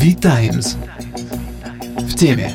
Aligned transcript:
V-Times. 0.00 0.78
В 1.98 2.14
теме. 2.14 2.52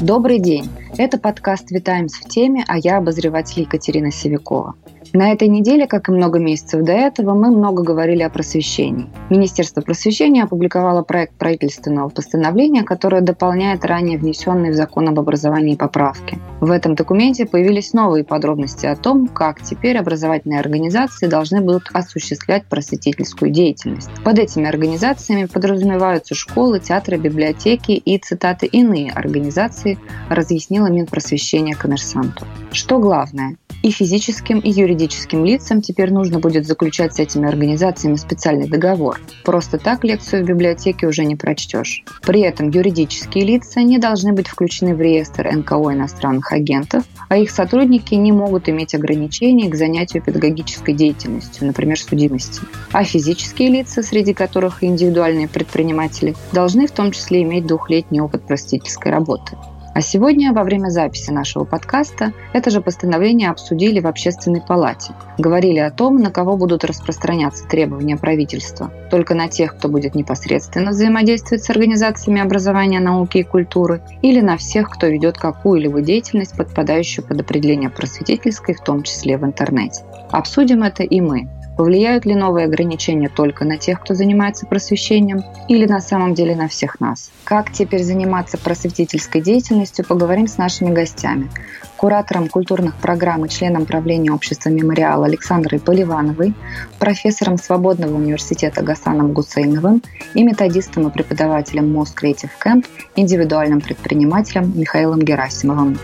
Добрый 0.00 0.38
день. 0.38 0.68
Это 0.96 1.18
подкаст 1.18 1.72
«Витаемс 1.72 2.14
в 2.14 2.28
теме», 2.28 2.64
а 2.68 2.78
я 2.78 2.98
обозреватель 2.98 3.62
Екатерина 3.62 4.12
Севикова. 4.12 4.76
На 5.12 5.32
этой 5.32 5.48
неделе, 5.48 5.88
как 5.88 6.08
и 6.08 6.12
много 6.12 6.38
месяцев 6.38 6.84
до 6.84 6.92
этого, 6.92 7.34
мы 7.34 7.50
много 7.50 7.82
говорили 7.82 8.22
о 8.22 8.30
просвещении. 8.30 9.08
Министерство 9.28 9.80
просвещения 9.80 10.44
опубликовало 10.44 11.02
проект 11.02 11.34
правительственного 11.34 12.08
постановления, 12.10 12.84
которое 12.84 13.20
дополняет 13.20 13.84
ранее 13.84 14.18
внесенные 14.18 14.70
в 14.70 14.76
закон 14.76 15.08
об 15.08 15.18
образовании 15.18 15.74
поправки. 15.74 16.38
В 16.60 16.70
этом 16.70 16.94
документе 16.94 17.44
появились 17.44 17.92
новые 17.92 18.22
подробности 18.22 18.86
о 18.86 18.94
том, 18.94 19.26
как 19.26 19.60
теперь 19.62 19.98
образовательные 19.98 20.60
организации 20.60 21.26
должны 21.26 21.60
будут 21.60 21.88
осуществлять 21.92 22.66
просветительскую 22.66 23.50
деятельность. 23.50 24.10
Под 24.22 24.38
этими 24.38 24.68
организациями 24.68 25.46
подразумеваются 25.46 26.36
школы, 26.36 26.78
театры, 26.78 27.16
библиотеки 27.16 27.92
и, 27.92 28.16
цитаты, 28.18 28.66
иные 28.66 29.10
организации, 29.10 29.98
разъяснила 30.28 30.86
Минпросвещение 30.86 31.74
коммерсанту. 31.74 32.46
Что 32.70 32.98
главное? 33.00 33.56
И 33.82 33.90
физическим, 33.90 34.58
и 34.58 34.70
юридическим 34.70 35.42
лицам 35.44 35.80
теперь 35.80 36.12
нужно 36.12 36.38
будет 36.38 36.66
заключать 36.66 37.14
с 37.14 37.18
этими 37.18 37.48
организациями 37.48 38.16
специальный 38.16 38.68
договор. 38.68 39.18
Просто 39.42 39.78
так 39.78 40.04
лекцию 40.04 40.44
в 40.44 40.46
библиотеке 40.46 41.06
уже 41.06 41.24
не 41.24 41.34
прочтешь. 41.34 42.04
При 42.20 42.42
этом 42.42 42.68
юридические 42.68 43.44
лица 43.44 43.80
не 43.80 43.98
должны 43.98 44.34
быть 44.34 44.48
включены 44.48 44.94
в 44.94 45.00
реестр 45.00 45.50
НКО 45.50 45.94
иностранных 45.94 46.52
агентов, 46.52 47.04
а 47.30 47.38
их 47.38 47.50
сотрудники 47.50 48.14
не 48.14 48.32
могут 48.32 48.68
иметь 48.68 48.94
ограничений 48.94 49.70
к 49.70 49.74
занятию 49.74 50.22
педагогической 50.22 50.92
деятельностью, 50.92 51.66
например, 51.66 51.98
судимости. 51.98 52.60
А 52.92 53.02
физические 53.02 53.70
лица, 53.70 54.02
среди 54.02 54.34
которых 54.34 54.82
и 54.82 54.86
индивидуальные 54.86 55.48
предприниматели, 55.48 56.34
должны 56.52 56.86
в 56.86 56.92
том 56.92 57.12
числе 57.12 57.42
иметь 57.42 57.66
двухлетний 57.66 58.20
опыт 58.20 58.46
простительской 58.46 59.10
работы. 59.10 59.56
А 60.00 60.02
сегодня, 60.02 60.54
во 60.54 60.64
время 60.64 60.88
записи 60.88 61.30
нашего 61.30 61.64
подкаста, 61.64 62.32
это 62.54 62.70
же 62.70 62.80
постановление 62.80 63.50
обсудили 63.50 64.00
в 64.00 64.06
Общественной 64.06 64.62
палате. 64.62 65.12
Говорили 65.36 65.76
о 65.76 65.90
том, 65.90 66.16
на 66.16 66.30
кого 66.30 66.56
будут 66.56 66.86
распространяться 66.86 67.68
требования 67.68 68.16
правительства. 68.16 68.90
Только 69.10 69.34
на 69.34 69.48
тех, 69.48 69.76
кто 69.76 69.88
будет 69.88 70.14
непосредственно 70.14 70.92
взаимодействовать 70.92 71.64
с 71.64 71.68
организациями 71.68 72.40
образования, 72.40 72.98
науки 72.98 73.36
и 73.36 73.42
культуры, 73.42 74.00
или 74.22 74.40
на 74.40 74.56
всех, 74.56 74.88
кто 74.88 75.06
ведет 75.06 75.36
какую-либо 75.36 76.00
деятельность, 76.00 76.56
подпадающую 76.56 77.22
под 77.22 77.42
определение 77.42 77.90
просветительской, 77.90 78.74
в 78.74 78.80
том 78.80 79.02
числе 79.02 79.36
в 79.36 79.44
интернете. 79.44 80.02
Обсудим 80.30 80.82
это 80.82 81.02
и 81.02 81.20
мы, 81.20 81.50
Повлияют 81.80 82.26
ли 82.26 82.34
новые 82.34 82.66
ограничения 82.66 83.30
только 83.30 83.64
на 83.64 83.78
тех, 83.78 84.02
кто 84.02 84.12
занимается 84.12 84.66
просвещением, 84.66 85.42
или 85.66 85.86
на 85.86 86.02
самом 86.02 86.34
деле 86.34 86.54
на 86.54 86.68
всех 86.68 87.00
нас? 87.00 87.30
Как 87.42 87.72
теперь 87.72 88.02
заниматься 88.02 88.58
просветительской 88.58 89.40
деятельностью, 89.40 90.04
поговорим 90.04 90.46
с 90.46 90.58
нашими 90.58 90.92
гостями. 90.92 91.48
Куратором 91.96 92.48
культурных 92.48 92.96
программ 92.96 93.46
и 93.46 93.48
членом 93.48 93.86
правления 93.86 94.30
общества 94.30 94.68
«Мемориал» 94.68 95.24
Александрой 95.24 95.80
Поливановой, 95.80 96.52
профессором 96.98 97.56
Свободного 97.56 98.14
университета 98.14 98.82
Гасаном 98.82 99.32
Гусейновым 99.32 100.02
и 100.34 100.42
методистом 100.42 101.08
и 101.08 101.10
преподавателем 101.10 101.90
МОЗ 101.90 102.14
Creative 102.14 102.50
Camp, 102.62 102.84
индивидуальным 103.16 103.80
предпринимателем 103.80 104.78
Михаилом 104.78 105.20
Герасимовым. 105.20 105.96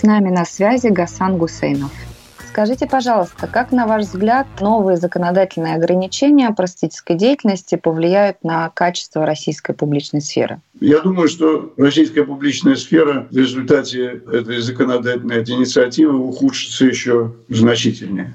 С 0.00 0.02
нами 0.02 0.30
на 0.30 0.46
связи 0.46 0.86
Гасан 0.86 1.36
Гусейнов. 1.36 1.92
Скажите, 2.48 2.86
пожалуйста, 2.86 3.46
как, 3.46 3.70
на 3.70 3.86
ваш 3.86 4.06
взгляд, 4.06 4.46
новые 4.58 4.96
законодательные 4.96 5.74
ограничения 5.74 6.50
простительской 6.52 7.16
деятельности 7.16 7.74
повлияют 7.74 8.42
на 8.42 8.70
качество 8.70 9.26
российской 9.26 9.74
публичной 9.74 10.22
сферы? 10.22 10.62
Я 10.80 11.00
думаю, 11.00 11.28
что 11.28 11.74
российская 11.76 12.24
публичная 12.24 12.76
сфера 12.76 13.28
в 13.30 13.36
результате 13.36 14.22
этой 14.32 14.60
законодательной 14.60 15.42
инициативы 15.42 16.16
ухудшится 16.16 16.86
еще 16.86 17.34
значительнее. 17.50 18.32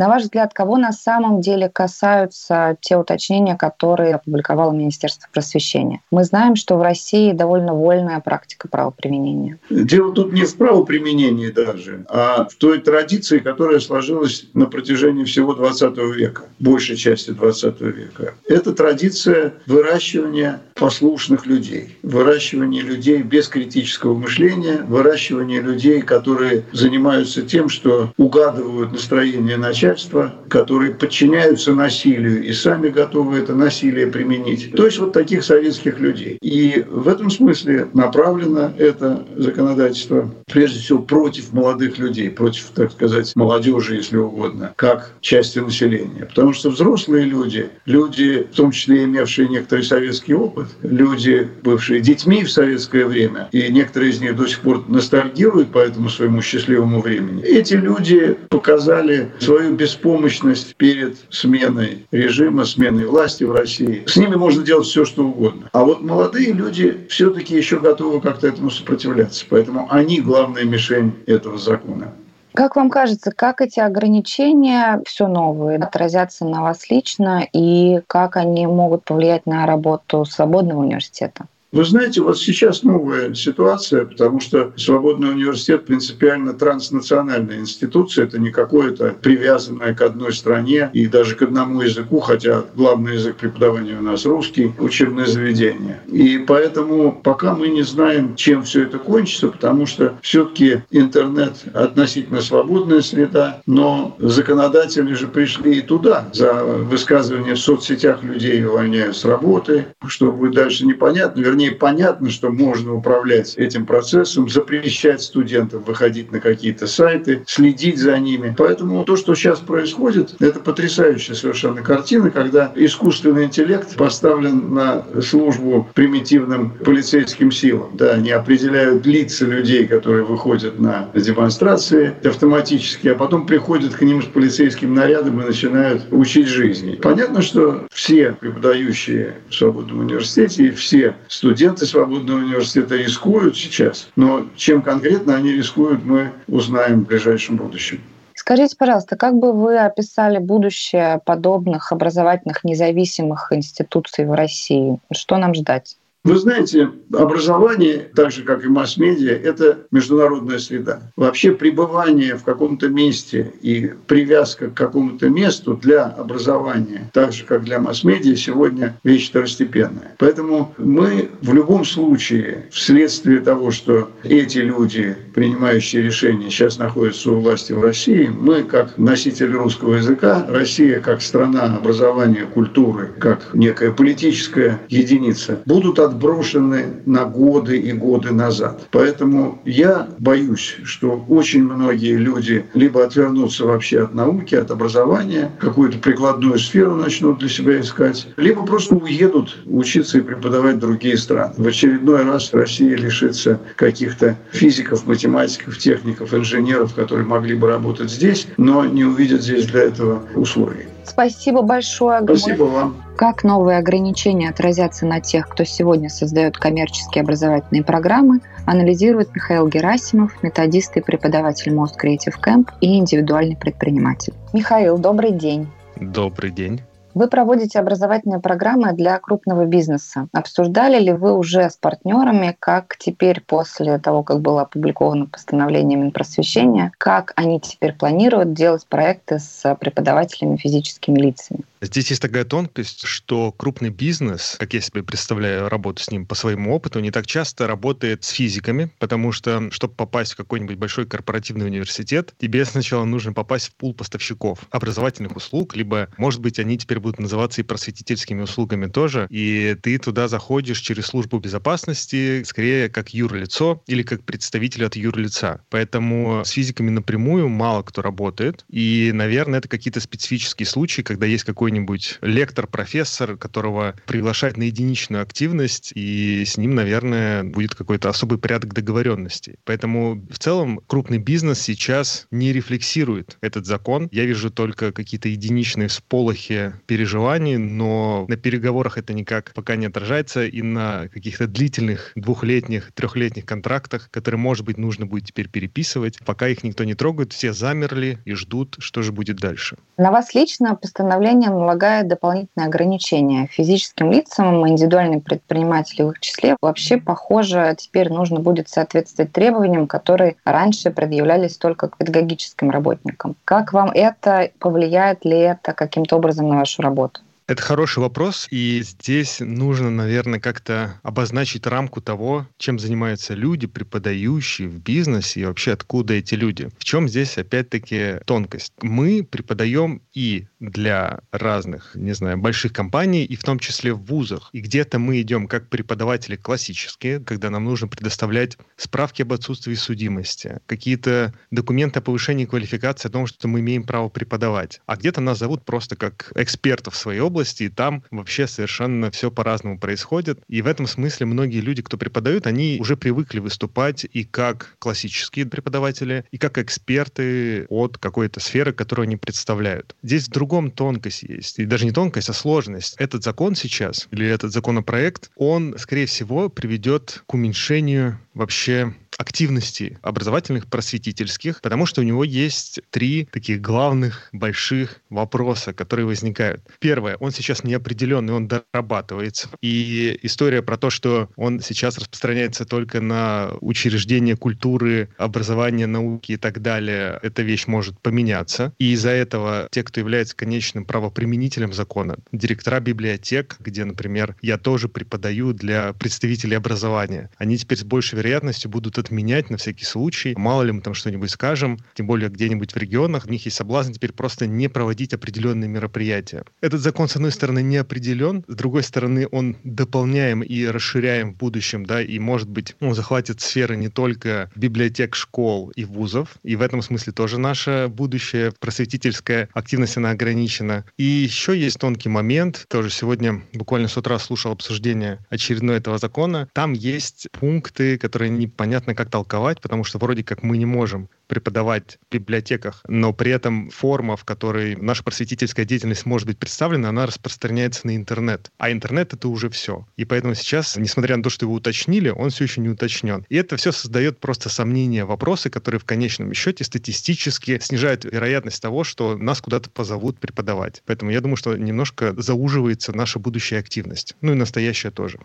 На 0.00 0.08
ваш 0.08 0.22
взгляд, 0.22 0.54
кого 0.54 0.78
на 0.78 0.92
самом 0.92 1.42
деле 1.42 1.68
касаются 1.68 2.78
те 2.80 2.96
уточнения, 2.96 3.54
которые 3.54 4.14
опубликовало 4.14 4.72
Министерство 4.72 5.28
просвещения? 5.30 6.00
Мы 6.10 6.24
знаем, 6.24 6.56
что 6.56 6.78
в 6.78 6.82
России 6.82 7.32
довольно 7.32 7.74
вольная 7.74 8.18
практика 8.20 8.66
правоприменения. 8.66 9.58
Дело 9.68 10.14
тут 10.14 10.32
не 10.32 10.44
в 10.44 10.56
правоприменении 10.56 11.50
даже, 11.50 12.06
а 12.08 12.46
в 12.46 12.54
той 12.54 12.78
традиции, 12.80 13.40
которая 13.40 13.78
сложилась 13.78 14.46
на 14.54 14.64
протяжении 14.64 15.24
всего 15.24 15.52
XX 15.52 16.14
века, 16.14 16.44
большей 16.58 16.96
части 16.96 17.32
XX 17.32 17.92
века. 17.92 18.32
Это 18.48 18.72
традиция 18.72 19.52
выращивания 19.66 20.60
послушных 20.80 21.44
людей, 21.44 21.98
выращивания 22.02 22.82
людей 22.82 23.22
без 23.22 23.48
критического 23.48 24.14
мышления, 24.14 24.82
выращивания 24.88 25.60
людей, 25.60 26.00
которые 26.00 26.64
занимаются 26.72 27.42
тем, 27.42 27.68
что 27.68 28.12
угадывают 28.16 28.90
настроение 28.90 29.58
начальства, 29.58 30.34
которые 30.48 30.94
подчиняются 30.94 31.74
насилию 31.74 32.42
и 32.42 32.52
сами 32.54 32.88
готовы 32.88 33.38
это 33.38 33.54
насилие 33.54 34.06
применить. 34.06 34.72
То 34.74 34.86
есть 34.86 34.98
вот 34.98 35.12
таких 35.12 35.44
советских 35.44 36.00
людей. 36.00 36.38
И 36.40 36.82
в 36.88 37.08
этом 37.08 37.28
смысле 37.30 37.88
направлено 37.92 38.72
это 38.78 39.26
законодательство 39.36 40.32
прежде 40.46 40.80
всего 40.80 41.00
против 41.00 41.52
молодых 41.52 41.98
людей, 41.98 42.30
против, 42.30 42.70
так 42.74 42.92
сказать, 42.92 43.36
молодежи, 43.36 43.96
если 43.96 44.16
угодно, 44.16 44.72
как 44.76 45.12
части 45.20 45.58
населения. 45.58 46.24
Потому 46.24 46.54
что 46.54 46.70
взрослые 46.70 47.26
люди, 47.26 47.68
люди, 47.84 48.48
в 48.50 48.56
том 48.56 48.70
числе 48.70 49.04
имевшие 49.04 49.46
некоторый 49.48 49.84
советский 49.84 50.32
опыт, 50.32 50.69
люди, 50.82 51.48
бывшие 51.62 52.00
детьми 52.00 52.44
в 52.44 52.50
советское 52.50 53.04
время, 53.06 53.48
и 53.52 53.70
некоторые 53.70 54.10
из 54.10 54.20
них 54.20 54.36
до 54.36 54.46
сих 54.46 54.60
пор 54.60 54.84
ностальгируют 54.88 55.72
по 55.72 55.78
этому 55.78 56.08
своему 56.08 56.42
счастливому 56.42 57.00
времени, 57.00 57.42
эти 57.42 57.74
люди 57.74 58.36
показали 58.48 59.30
свою 59.38 59.74
беспомощность 59.74 60.76
перед 60.76 61.16
сменой 61.30 62.06
режима, 62.10 62.64
сменой 62.64 63.06
власти 63.06 63.44
в 63.44 63.52
России. 63.52 64.02
С 64.06 64.16
ними 64.16 64.34
можно 64.34 64.62
делать 64.62 64.86
все, 64.86 65.04
что 65.04 65.24
угодно. 65.24 65.68
А 65.72 65.84
вот 65.84 66.02
молодые 66.02 66.52
люди 66.52 66.96
все-таки 67.08 67.56
еще 67.56 67.78
готовы 67.78 68.20
как-то 68.20 68.48
этому 68.48 68.70
сопротивляться. 68.70 69.44
Поэтому 69.48 69.88
они 69.90 70.20
главная 70.20 70.64
мишень 70.64 71.12
этого 71.26 71.58
закона. 71.58 72.14
Как 72.54 72.74
вам 72.74 72.90
кажется, 72.90 73.30
как 73.30 73.60
эти 73.60 73.78
ограничения, 73.78 75.00
все 75.06 75.28
новые, 75.28 75.78
отразятся 75.78 76.44
на 76.44 76.62
вас 76.62 76.90
лично 76.90 77.46
и 77.52 78.00
как 78.08 78.36
они 78.36 78.66
могут 78.66 79.04
повлиять 79.04 79.46
на 79.46 79.66
работу 79.66 80.24
свободного 80.24 80.80
университета? 80.80 81.46
Вы 81.72 81.84
знаете, 81.84 82.20
вот 82.20 82.36
сейчас 82.38 82.82
новая 82.82 83.32
ситуация, 83.34 84.04
потому 84.04 84.40
что 84.40 84.72
Свободный 84.76 85.30
университет 85.30 85.84
принципиально 85.84 86.52
транснациональная 86.52 87.58
институция, 87.58 88.24
это 88.24 88.38
не 88.38 88.50
какое-то 88.50 89.14
привязанное 89.20 89.94
к 89.94 90.00
одной 90.00 90.32
стране 90.32 90.90
и 90.92 91.06
даже 91.06 91.36
к 91.36 91.42
одному 91.42 91.82
языку, 91.82 92.20
хотя 92.20 92.64
главный 92.74 93.14
язык 93.14 93.36
преподавания 93.36 93.98
у 93.98 94.02
нас 94.02 94.24
русский, 94.24 94.72
учебное 94.78 95.26
заведение. 95.26 96.00
И 96.08 96.38
поэтому 96.38 97.12
пока 97.12 97.54
мы 97.54 97.68
не 97.68 97.82
знаем, 97.82 98.36
чем 98.36 98.62
все 98.62 98.84
это 98.84 98.98
кончится, 98.98 99.48
потому 99.48 99.86
что 99.86 100.14
все-таки 100.22 100.82
интернет 100.90 101.52
относительно 101.74 102.40
свободная 102.40 103.02
среда, 103.02 103.60
но 103.66 104.16
законодатели 104.18 105.12
же 105.12 105.28
пришли 105.28 105.78
и 105.78 105.82
туда. 105.82 106.28
За 106.32 106.64
высказывание 106.64 107.54
в 107.54 107.60
соцсетях 107.60 108.22
людей 108.22 108.64
увольняют 108.64 109.16
с 109.16 109.24
работы, 109.24 109.86
что 110.06 110.32
будет 110.32 110.54
дальше 110.54 110.86
непонятно. 110.86 111.40
Вернее, 111.40 111.59
вернее, 111.60 111.76
понятно, 111.76 112.30
что 112.30 112.50
можно 112.50 112.94
управлять 112.94 113.54
этим 113.56 113.84
процессом, 113.84 114.48
запрещать 114.48 115.20
студентам 115.22 115.82
выходить 115.82 116.32
на 116.32 116.40
какие-то 116.40 116.86
сайты, 116.86 117.42
следить 117.46 117.98
за 117.98 118.18
ними. 118.18 118.54
Поэтому 118.56 119.04
то, 119.04 119.16
что 119.16 119.34
сейчас 119.34 119.60
происходит, 119.60 120.34
это 120.40 120.60
потрясающая 120.60 121.34
совершенно 121.34 121.82
картина, 121.82 122.30
когда 122.30 122.72
искусственный 122.74 123.44
интеллект 123.44 123.94
поставлен 123.96 124.72
на 124.72 125.04
службу 125.22 125.88
примитивным 125.94 126.70
полицейским 126.70 127.52
силам. 127.52 127.90
Да, 127.94 128.12
они 128.12 128.30
определяют 128.30 129.04
лица 129.04 129.44
людей, 129.44 129.86
которые 129.86 130.24
выходят 130.24 130.78
на 130.78 131.10
демонстрации 131.14 132.14
автоматически, 132.24 133.08
а 133.08 133.14
потом 133.14 133.46
приходят 133.46 133.94
к 133.94 134.02
ним 134.02 134.22
с 134.22 134.26
полицейским 134.26 134.94
нарядом 134.94 135.42
и 135.42 135.46
начинают 135.46 136.04
учить 136.10 136.46
жизни. 136.46 136.94
Понятно, 137.02 137.42
что 137.42 137.86
все 137.92 138.32
преподающие 138.40 139.34
в 139.50 139.54
свободном 139.54 140.00
университете 140.00 140.66
и 140.68 140.70
все 140.70 141.16
студенты 141.28 141.49
студенты 141.50 141.84
свободного 141.84 142.38
университета 142.38 142.94
рискуют 142.94 143.56
сейчас, 143.56 144.08
но 144.14 144.46
чем 144.54 144.82
конкретно 144.82 145.34
они 145.34 145.50
рискуют, 145.50 146.04
мы 146.04 146.30
узнаем 146.46 147.04
в 147.04 147.08
ближайшем 147.08 147.56
будущем. 147.56 148.00
Скажите, 148.34 148.76
пожалуйста, 148.78 149.16
как 149.16 149.34
бы 149.34 149.52
вы 149.52 149.76
описали 149.76 150.38
будущее 150.38 151.20
подобных 151.26 151.90
образовательных 151.90 152.62
независимых 152.62 153.48
институций 153.52 154.26
в 154.26 154.32
России? 154.32 155.00
Что 155.12 155.38
нам 155.38 155.52
ждать? 155.54 155.96
Вы 156.22 156.36
знаете, 156.36 156.90
образование, 157.14 158.10
так 158.14 158.30
же 158.30 158.42
как 158.42 158.62
и 158.62 158.68
масс-медиа, 158.68 159.32
это 159.32 159.86
международная 159.90 160.58
среда. 160.58 161.00
Вообще 161.16 161.52
пребывание 161.52 162.36
в 162.36 162.44
каком-то 162.44 162.88
месте 162.88 163.54
и 163.62 163.92
привязка 164.06 164.68
к 164.68 164.74
какому-то 164.74 165.30
месту 165.30 165.78
для 165.80 166.04
образования, 166.04 167.10
так 167.14 167.32
же 167.32 167.44
как 167.44 167.64
для 167.64 167.80
масс-медиа, 167.80 168.36
сегодня 168.36 168.98
вещь 169.02 169.30
второстепенная. 169.30 170.14
Поэтому 170.18 170.74
мы 170.76 171.30
в 171.40 171.54
любом 171.54 171.86
случае, 171.86 172.66
вследствие 172.70 173.40
того, 173.40 173.70
что 173.70 174.10
эти 174.22 174.58
люди, 174.58 175.16
принимающие 175.34 176.02
решения, 176.02 176.50
сейчас 176.50 176.78
находятся 176.78 177.32
у 177.32 177.40
власти 177.40 177.72
в 177.72 177.82
России, 177.82 178.26
мы 178.26 178.62
как 178.64 178.98
носители 178.98 179.54
русского 179.54 179.94
языка, 179.94 180.44
Россия 180.50 181.00
как 181.00 181.22
страна 181.22 181.76
образования, 181.76 182.44
культуры, 182.44 183.08
как 183.18 183.54
некая 183.54 183.90
политическая 183.90 184.78
единица, 184.90 185.62
будут 185.64 185.98
отброшены 186.10 186.86
на 187.06 187.24
годы 187.24 187.78
и 187.78 187.92
годы 187.92 188.32
назад. 188.32 188.88
Поэтому 188.90 189.60
я 189.64 190.08
боюсь, 190.18 190.76
что 190.84 191.24
очень 191.28 191.64
многие 191.64 192.16
люди 192.16 192.66
либо 192.74 193.04
отвернутся 193.04 193.64
вообще 193.64 194.02
от 194.02 194.14
науки, 194.14 194.54
от 194.54 194.70
образования, 194.70 195.50
какую-то 195.58 195.98
прикладную 195.98 196.58
сферу 196.58 196.94
начнут 196.94 197.38
для 197.38 197.48
себя 197.48 197.80
искать, 197.80 198.28
либо 198.36 198.64
просто 198.66 198.94
уедут 198.94 199.58
учиться 199.66 200.18
и 200.18 200.22
преподавать 200.22 200.76
в 200.76 200.80
другие 200.80 201.16
страны. 201.16 201.54
В 201.56 201.66
очередной 201.66 202.24
раз 202.24 202.52
Россия 202.52 202.96
лишится 202.96 203.60
каких-то 203.76 204.36
физиков, 204.50 205.06
математиков, 205.06 205.78
техников, 205.78 206.34
инженеров, 206.34 206.94
которые 206.94 207.26
могли 207.26 207.54
бы 207.54 207.68
работать 207.68 208.10
здесь, 208.10 208.46
но 208.56 208.84
не 208.84 209.04
увидят 209.04 209.42
здесь 209.42 209.66
для 209.66 209.82
этого 209.82 210.22
условий. 210.34 210.86
Спасибо 211.04 211.62
большое. 211.62 212.22
Спасибо 212.22 212.64
вам. 212.64 212.96
Как 213.16 213.44
новые 213.44 213.78
ограничения 213.78 214.48
отразятся 214.48 215.06
на 215.06 215.20
тех, 215.20 215.48
кто 215.48 215.64
сегодня 215.64 215.99
создает 216.08 216.56
коммерческие 216.56 217.22
образовательные 217.22 217.84
программы, 217.84 218.40
анализирует 218.66 219.34
Михаил 219.34 219.68
Герасимов, 219.68 220.42
методист 220.42 220.96
и 220.96 221.00
преподаватель 221.00 221.72
Most 221.72 221.94
Creative 222.02 222.34
Camp 222.42 222.70
и 222.80 222.96
индивидуальный 222.98 223.56
предприниматель. 223.56 224.34
Михаил, 224.52 224.98
добрый 224.98 225.32
день. 225.32 225.68
Добрый 225.96 226.50
день. 226.50 226.80
Вы 227.12 227.26
проводите 227.26 227.78
образовательные 227.80 228.40
программы 228.40 228.92
для 228.92 229.18
крупного 229.18 229.64
бизнеса. 229.64 230.28
Обсуждали 230.32 231.02
ли 231.02 231.12
вы 231.12 231.36
уже 231.36 231.68
с 231.68 231.76
партнерами, 231.76 232.56
как 232.58 232.96
теперь 232.98 233.40
после 233.40 233.98
того, 233.98 234.22
как 234.22 234.40
было 234.40 234.62
опубликовано 234.62 235.26
постановление 235.26 235.98
Минпросвещения, 235.98 236.92
как 236.98 237.32
они 237.34 237.60
теперь 237.60 237.94
планируют 237.94 238.52
делать 238.52 238.86
проекты 238.86 239.40
с 239.40 239.74
преподавателями 239.80 240.56
физическими 240.56 241.18
лицами? 241.18 241.60
Здесь 241.82 242.10
есть 242.10 242.20
такая 242.20 242.44
тонкость, 242.44 243.06
что 243.06 243.52
крупный 243.52 243.88
бизнес, 243.88 244.56
как 244.58 244.74
я 244.74 244.82
себе 244.82 245.02
представляю 245.02 245.70
работу 245.70 246.02
с 246.02 246.10
ним 246.10 246.26
по 246.26 246.34
своему 246.34 246.74
опыту, 246.74 247.00
не 247.00 247.10
так 247.10 247.26
часто 247.26 247.66
работает 247.66 248.22
с 248.22 248.28
физиками, 248.28 248.92
потому 248.98 249.32
что, 249.32 249.70
чтобы 249.70 249.94
попасть 249.94 250.34
в 250.34 250.36
какой-нибудь 250.36 250.76
большой 250.76 251.06
корпоративный 251.06 251.66
университет, 251.66 252.34
тебе 252.38 252.66
сначала 252.66 253.06
нужно 253.06 253.32
попасть 253.32 253.68
в 253.68 253.74
пул 253.76 253.94
поставщиков 253.94 254.58
образовательных 254.70 255.34
услуг, 255.34 255.74
либо, 255.74 256.08
может 256.18 256.42
быть, 256.42 256.58
они 256.58 256.76
теперь 256.76 257.00
будут 257.00 257.18
называться 257.18 257.62
и 257.62 257.64
просветительскими 257.64 258.42
услугами 258.42 258.86
тоже, 258.86 259.26
и 259.30 259.74
ты 259.82 259.98
туда 259.98 260.28
заходишь 260.28 260.80
через 260.80 261.06
службу 261.06 261.38
безопасности, 261.38 262.42
скорее 262.42 262.90
как 262.90 263.14
юрлицо 263.14 263.82
или 263.86 264.02
как 264.02 264.24
представитель 264.24 264.84
от 264.84 264.96
юрлица. 264.96 265.62
Поэтому 265.70 266.42
с 266.44 266.50
физиками 266.50 266.90
напрямую 266.90 267.48
мало 267.48 267.82
кто 267.82 268.02
работает, 268.02 268.66
и, 268.68 269.12
наверное, 269.14 269.60
это 269.60 269.68
какие-то 269.68 270.00
специфические 270.00 270.66
случаи, 270.66 271.00
когда 271.00 271.24
есть 271.24 271.44
какой 271.44 271.69
какой-нибудь 271.70 272.18
лектор, 272.22 272.66
профессор, 272.66 273.36
которого 273.36 273.94
приглашают 274.06 274.56
на 274.56 274.64
единичную 274.64 275.22
активность, 275.22 275.92
и 275.94 276.44
с 276.44 276.56
ним, 276.56 276.74
наверное, 276.74 277.44
будет 277.44 277.76
какой-то 277.76 278.08
особый 278.08 278.38
порядок 278.38 278.74
договоренности. 278.74 279.56
Поэтому 279.64 280.26
в 280.28 280.38
целом 280.40 280.80
крупный 280.88 281.18
бизнес 281.18 281.60
сейчас 281.60 282.26
не 282.32 282.52
рефлексирует 282.52 283.38
этот 283.40 283.66
закон. 283.66 284.08
Я 284.10 284.24
вижу 284.24 284.50
только 284.50 284.90
какие-то 284.90 285.28
единичные 285.28 285.86
всполохи 285.86 286.72
переживаний, 286.86 287.56
но 287.56 288.24
на 288.28 288.36
переговорах 288.36 288.98
это 288.98 289.12
никак 289.12 289.52
пока 289.54 289.76
не 289.76 289.86
отражается, 289.86 290.44
и 290.44 290.62
на 290.62 291.06
каких-то 291.06 291.46
длительных 291.46 292.10
двухлетних, 292.16 292.90
трехлетних 292.94 293.46
контрактах, 293.46 294.10
которые, 294.10 294.40
может 294.40 294.64
быть, 294.64 294.76
нужно 294.76 295.06
будет 295.06 295.26
теперь 295.26 295.48
переписывать, 295.48 296.18
пока 296.26 296.48
их 296.48 296.64
никто 296.64 296.82
не 296.82 296.94
трогает, 296.94 297.32
все 297.32 297.52
замерли 297.52 298.18
и 298.24 298.34
ждут, 298.34 298.76
что 298.80 299.02
же 299.02 299.12
будет 299.12 299.36
дальше. 299.36 299.76
На 299.96 300.10
вас 300.10 300.34
лично 300.34 300.74
постановлением 300.74 301.59
налагает 301.60 302.08
дополнительные 302.08 302.66
ограничения. 302.66 303.46
Физическим 303.46 304.10
лицам, 304.10 304.66
индивидуальным 304.68 305.20
предпринимателям 305.20 306.08
в 306.08 306.12
их 306.12 306.20
числе, 306.20 306.56
вообще, 306.60 306.96
похоже, 306.96 307.74
теперь 307.78 308.10
нужно 308.10 308.40
будет 308.40 308.68
соответствовать 308.68 309.32
требованиям, 309.32 309.86
которые 309.86 310.36
раньше 310.44 310.90
предъявлялись 310.90 311.56
только 311.56 311.88
к 311.88 311.96
педагогическим 311.96 312.70
работникам. 312.70 313.36
Как 313.44 313.72
вам 313.72 313.90
это? 313.92 314.50
Повлияет 314.58 315.24
ли 315.24 315.38
это 315.38 315.72
каким-то 315.72 316.16
образом 316.16 316.48
на 316.48 316.56
вашу 316.56 316.82
работу? 316.82 317.20
Это 317.50 317.64
хороший 317.64 317.98
вопрос, 317.98 318.46
и 318.52 318.80
здесь 318.84 319.40
нужно, 319.40 319.90
наверное, 319.90 320.38
как-то 320.38 321.00
обозначить 321.02 321.66
рамку 321.66 322.00
того, 322.00 322.46
чем 322.58 322.78
занимаются 322.78 323.34
люди, 323.34 323.66
преподающие 323.66 324.68
в 324.68 324.78
бизнесе, 324.80 325.40
и 325.40 325.44
вообще 325.44 325.72
откуда 325.72 326.14
эти 326.14 326.36
люди. 326.36 326.68
В 326.78 326.84
чем 326.84 327.08
здесь, 327.08 327.36
опять-таки, 327.38 328.20
тонкость? 328.24 328.72
Мы 328.82 329.24
преподаем 329.24 330.00
и 330.12 330.46
для 330.60 331.22
разных, 331.32 331.96
не 331.96 332.12
знаю, 332.12 332.38
больших 332.38 332.72
компаний, 332.72 333.24
и 333.24 333.34
в 333.34 333.42
том 333.42 333.58
числе 333.58 333.94
в 333.94 334.04
вузах. 334.04 334.50
И 334.52 334.60
где-то 334.60 335.00
мы 335.00 335.20
идем 335.20 335.48
как 335.48 335.68
преподаватели 335.68 336.36
классические, 336.36 337.18
когда 337.18 337.50
нам 337.50 337.64
нужно 337.64 337.88
предоставлять 337.88 338.58
справки 338.76 339.22
об 339.22 339.32
отсутствии 339.32 339.74
судимости, 339.74 340.60
какие-то 340.66 341.34
документы 341.50 341.98
о 341.98 342.02
повышении 342.02 342.44
квалификации 342.44 343.08
о 343.08 343.10
том, 343.10 343.26
что 343.26 343.48
мы 343.48 343.58
имеем 343.58 343.82
право 343.82 344.08
преподавать. 344.08 344.80
А 344.86 344.94
где-то 344.94 345.20
нас 345.20 345.38
зовут 345.38 345.64
просто 345.64 345.96
как 345.96 346.30
экспертов 346.36 346.94
в 346.94 346.98
своей 346.98 347.18
области, 347.18 347.39
области, 347.40 347.64
и 347.64 347.68
там 347.68 348.02
вообще 348.10 348.46
совершенно 348.46 349.10
все 349.10 349.30
по-разному 349.30 349.78
происходит. 349.78 350.40
И 350.48 350.62
в 350.62 350.66
этом 350.66 350.86
смысле 350.86 351.26
многие 351.26 351.60
люди, 351.60 351.82
кто 351.82 351.96
преподают, 351.96 352.46
они 352.46 352.76
уже 352.80 352.96
привыкли 352.96 353.38
выступать 353.40 354.06
и 354.12 354.24
как 354.24 354.76
классические 354.78 355.46
преподаватели, 355.46 356.24
и 356.30 356.38
как 356.38 356.58
эксперты 356.58 357.66
от 357.68 357.96
какой-то 357.96 358.40
сферы, 358.40 358.72
которую 358.72 359.04
они 359.04 359.16
представляют. 359.16 359.96
Здесь 360.02 360.28
в 360.28 360.30
другом 360.30 360.70
тонкость 360.70 361.22
есть. 361.22 361.58
И 361.58 361.64
даже 361.64 361.86
не 361.86 361.92
тонкость, 361.92 362.28
а 362.28 362.34
сложность. 362.34 362.94
Этот 362.98 363.24
закон 363.24 363.54
сейчас, 363.54 364.06
или 364.10 364.26
этот 364.26 364.52
законопроект, 364.52 365.30
он, 365.36 365.74
скорее 365.78 366.06
всего, 366.06 366.48
приведет 366.50 367.22
к 367.26 367.34
уменьшению 367.34 368.18
вообще 368.34 368.94
активностей 369.18 369.98
образовательных, 370.02 370.66
просветительских, 370.66 371.60
потому 371.60 371.84
что 371.84 372.00
у 372.00 372.04
него 372.04 372.24
есть 372.24 372.80
три 372.90 373.26
таких 373.26 373.60
главных 373.60 374.30
больших 374.32 375.00
вопроса, 375.10 375.74
которые 375.74 376.06
возникают. 376.06 376.62
Первое, 376.78 377.16
он 377.16 377.30
сейчас 377.30 377.62
неопределенный, 377.62 378.32
он 378.32 378.48
дорабатывается. 378.48 379.50
И 379.60 380.18
история 380.22 380.62
про 380.62 380.78
то, 380.78 380.88
что 380.88 381.28
он 381.36 381.60
сейчас 381.60 381.98
распространяется 381.98 382.64
только 382.64 383.00
на 383.02 383.50
учреждения 383.60 384.36
культуры, 384.36 385.10
образования, 385.18 385.86
науки 385.86 386.32
и 386.32 386.36
так 386.36 386.62
далее, 386.62 387.18
эта 387.22 387.42
вещь 387.42 387.66
может 387.66 388.00
поменяться. 388.00 388.72
И 388.78 388.92
из-за 388.92 389.10
этого 389.10 389.68
те, 389.70 389.82
кто 389.82 390.00
является 390.00 390.34
конечным 390.34 390.86
правоприменителем 390.86 391.74
закона, 391.74 392.16
директора 392.32 392.80
библиотек, 392.80 393.56
где, 393.60 393.84
например, 393.84 394.36
я 394.40 394.56
тоже 394.56 394.88
преподаю 394.88 395.52
для 395.52 395.92
представителей 395.92 396.56
образования, 396.56 397.30
они 397.36 397.58
теперь 397.58 397.78
с 397.78 397.84
большей 397.84 398.19
вероятностью 398.20 398.70
будут 398.70 398.98
от 398.98 399.10
менять 399.10 399.50
на 399.50 399.56
всякий 399.56 399.84
случай. 399.84 400.34
Мало 400.36 400.62
ли 400.62 400.72
мы 400.72 400.80
там 400.82 400.94
что-нибудь 400.94 401.30
скажем, 401.30 401.78
тем 401.94 402.06
более 402.06 402.28
где-нибудь 402.28 402.72
в 402.72 402.76
регионах, 402.76 403.26
у 403.26 403.30
них 403.30 403.44
есть 403.44 403.56
соблазн 403.56 403.92
теперь 403.92 404.12
просто 404.12 404.46
не 404.46 404.68
проводить 404.68 405.14
определенные 405.14 405.68
мероприятия. 405.68 406.44
Этот 406.60 406.80
закон, 406.80 407.08
с 407.08 407.16
одной 407.16 407.32
стороны, 407.32 407.62
не 407.62 407.78
определен, 407.78 408.44
с 408.46 408.54
другой 408.54 408.82
стороны, 408.82 409.26
он 409.30 409.56
дополняем 409.64 410.42
и 410.42 410.66
расширяем 410.66 411.34
в 411.34 411.36
будущем, 411.38 411.84
да, 411.86 412.02
и, 412.02 412.18
может 412.18 412.48
быть, 412.48 412.76
он 412.80 412.94
захватит 412.94 413.40
сферы 413.40 413.76
не 413.76 413.88
только 413.88 414.50
библиотек, 414.54 415.14
школ 415.14 415.70
и 415.70 415.84
вузов, 415.84 416.36
и 416.42 416.56
в 416.56 416.62
этом 416.62 416.82
смысле 416.82 417.12
тоже 417.12 417.38
наша 417.38 417.88
будущая 417.88 418.52
просветительская 418.58 419.48
активность, 419.52 419.96
она 419.96 420.10
ограничена. 420.10 420.84
И 420.98 421.04
еще 421.04 421.58
есть 421.58 421.78
тонкий 421.78 422.08
момент, 422.08 422.66
тоже 422.68 422.90
сегодня 422.90 423.42
буквально 423.54 423.88
с 423.88 423.96
утра 423.96 424.18
слушал 424.18 424.52
обсуждение 424.52 425.18
очередной 425.30 425.78
этого 425.78 425.98
закона, 425.98 426.48
там 426.52 426.72
есть 426.72 427.28
пункты, 427.32 427.96
которые 427.98 428.09
непонятно 428.18 428.94
как 428.94 429.10
толковать, 429.10 429.60
потому 429.60 429.84
что 429.84 429.98
вроде 429.98 430.24
как 430.24 430.42
мы 430.42 430.58
не 430.58 430.66
можем 430.66 431.08
преподавать 431.26 431.98
в 432.08 432.14
библиотеках, 432.14 432.82
но 432.88 433.12
при 433.12 433.30
этом 433.30 433.70
форма, 433.70 434.16
в 434.16 434.24
которой 434.24 434.74
наша 434.76 435.04
просветительская 435.04 435.64
деятельность 435.64 436.04
может 436.04 436.26
быть 436.26 436.38
представлена, 436.38 436.88
она 436.88 437.06
распространяется 437.06 437.86
на 437.86 437.96
интернет. 437.96 438.50
А 438.58 438.72
интернет— 438.72 439.12
это 439.14 439.28
уже 439.28 439.48
все. 439.48 439.86
И 439.96 440.04
поэтому 440.04 440.34
сейчас, 440.34 440.76
несмотря 440.76 441.16
на 441.16 441.22
то, 441.22 441.30
что 441.30 441.46
его 441.46 441.54
уточнили, 441.54 442.08
он 442.08 442.30
все 442.30 442.44
еще 442.44 442.60
не 442.60 442.68
уточнен. 442.68 443.24
И 443.28 443.36
это 443.36 443.56
все 443.56 443.70
создает 443.70 444.18
просто 444.18 444.48
сомнения, 444.48 445.04
вопросы, 445.04 445.50
которые 445.50 445.80
в 445.80 445.84
конечном 445.84 446.34
счете 446.34 446.64
статистически 446.64 447.58
снижают 447.60 448.04
вероятность 448.04 448.60
того, 448.60 448.82
что 448.82 449.16
нас 449.16 449.40
куда-то 449.40 449.70
позовут 449.70 450.18
преподавать. 450.18 450.82
Поэтому 450.86 451.12
я 451.12 451.20
думаю, 451.20 451.36
что 451.36 451.56
немножко 451.56 452.14
зауживается 452.20 452.92
наша 452.92 453.20
будущая 453.20 453.60
активность. 453.60 454.16
Ну 454.20 454.32
и 454.32 454.34
настоящая 454.34 454.90
тоже. 454.90 455.20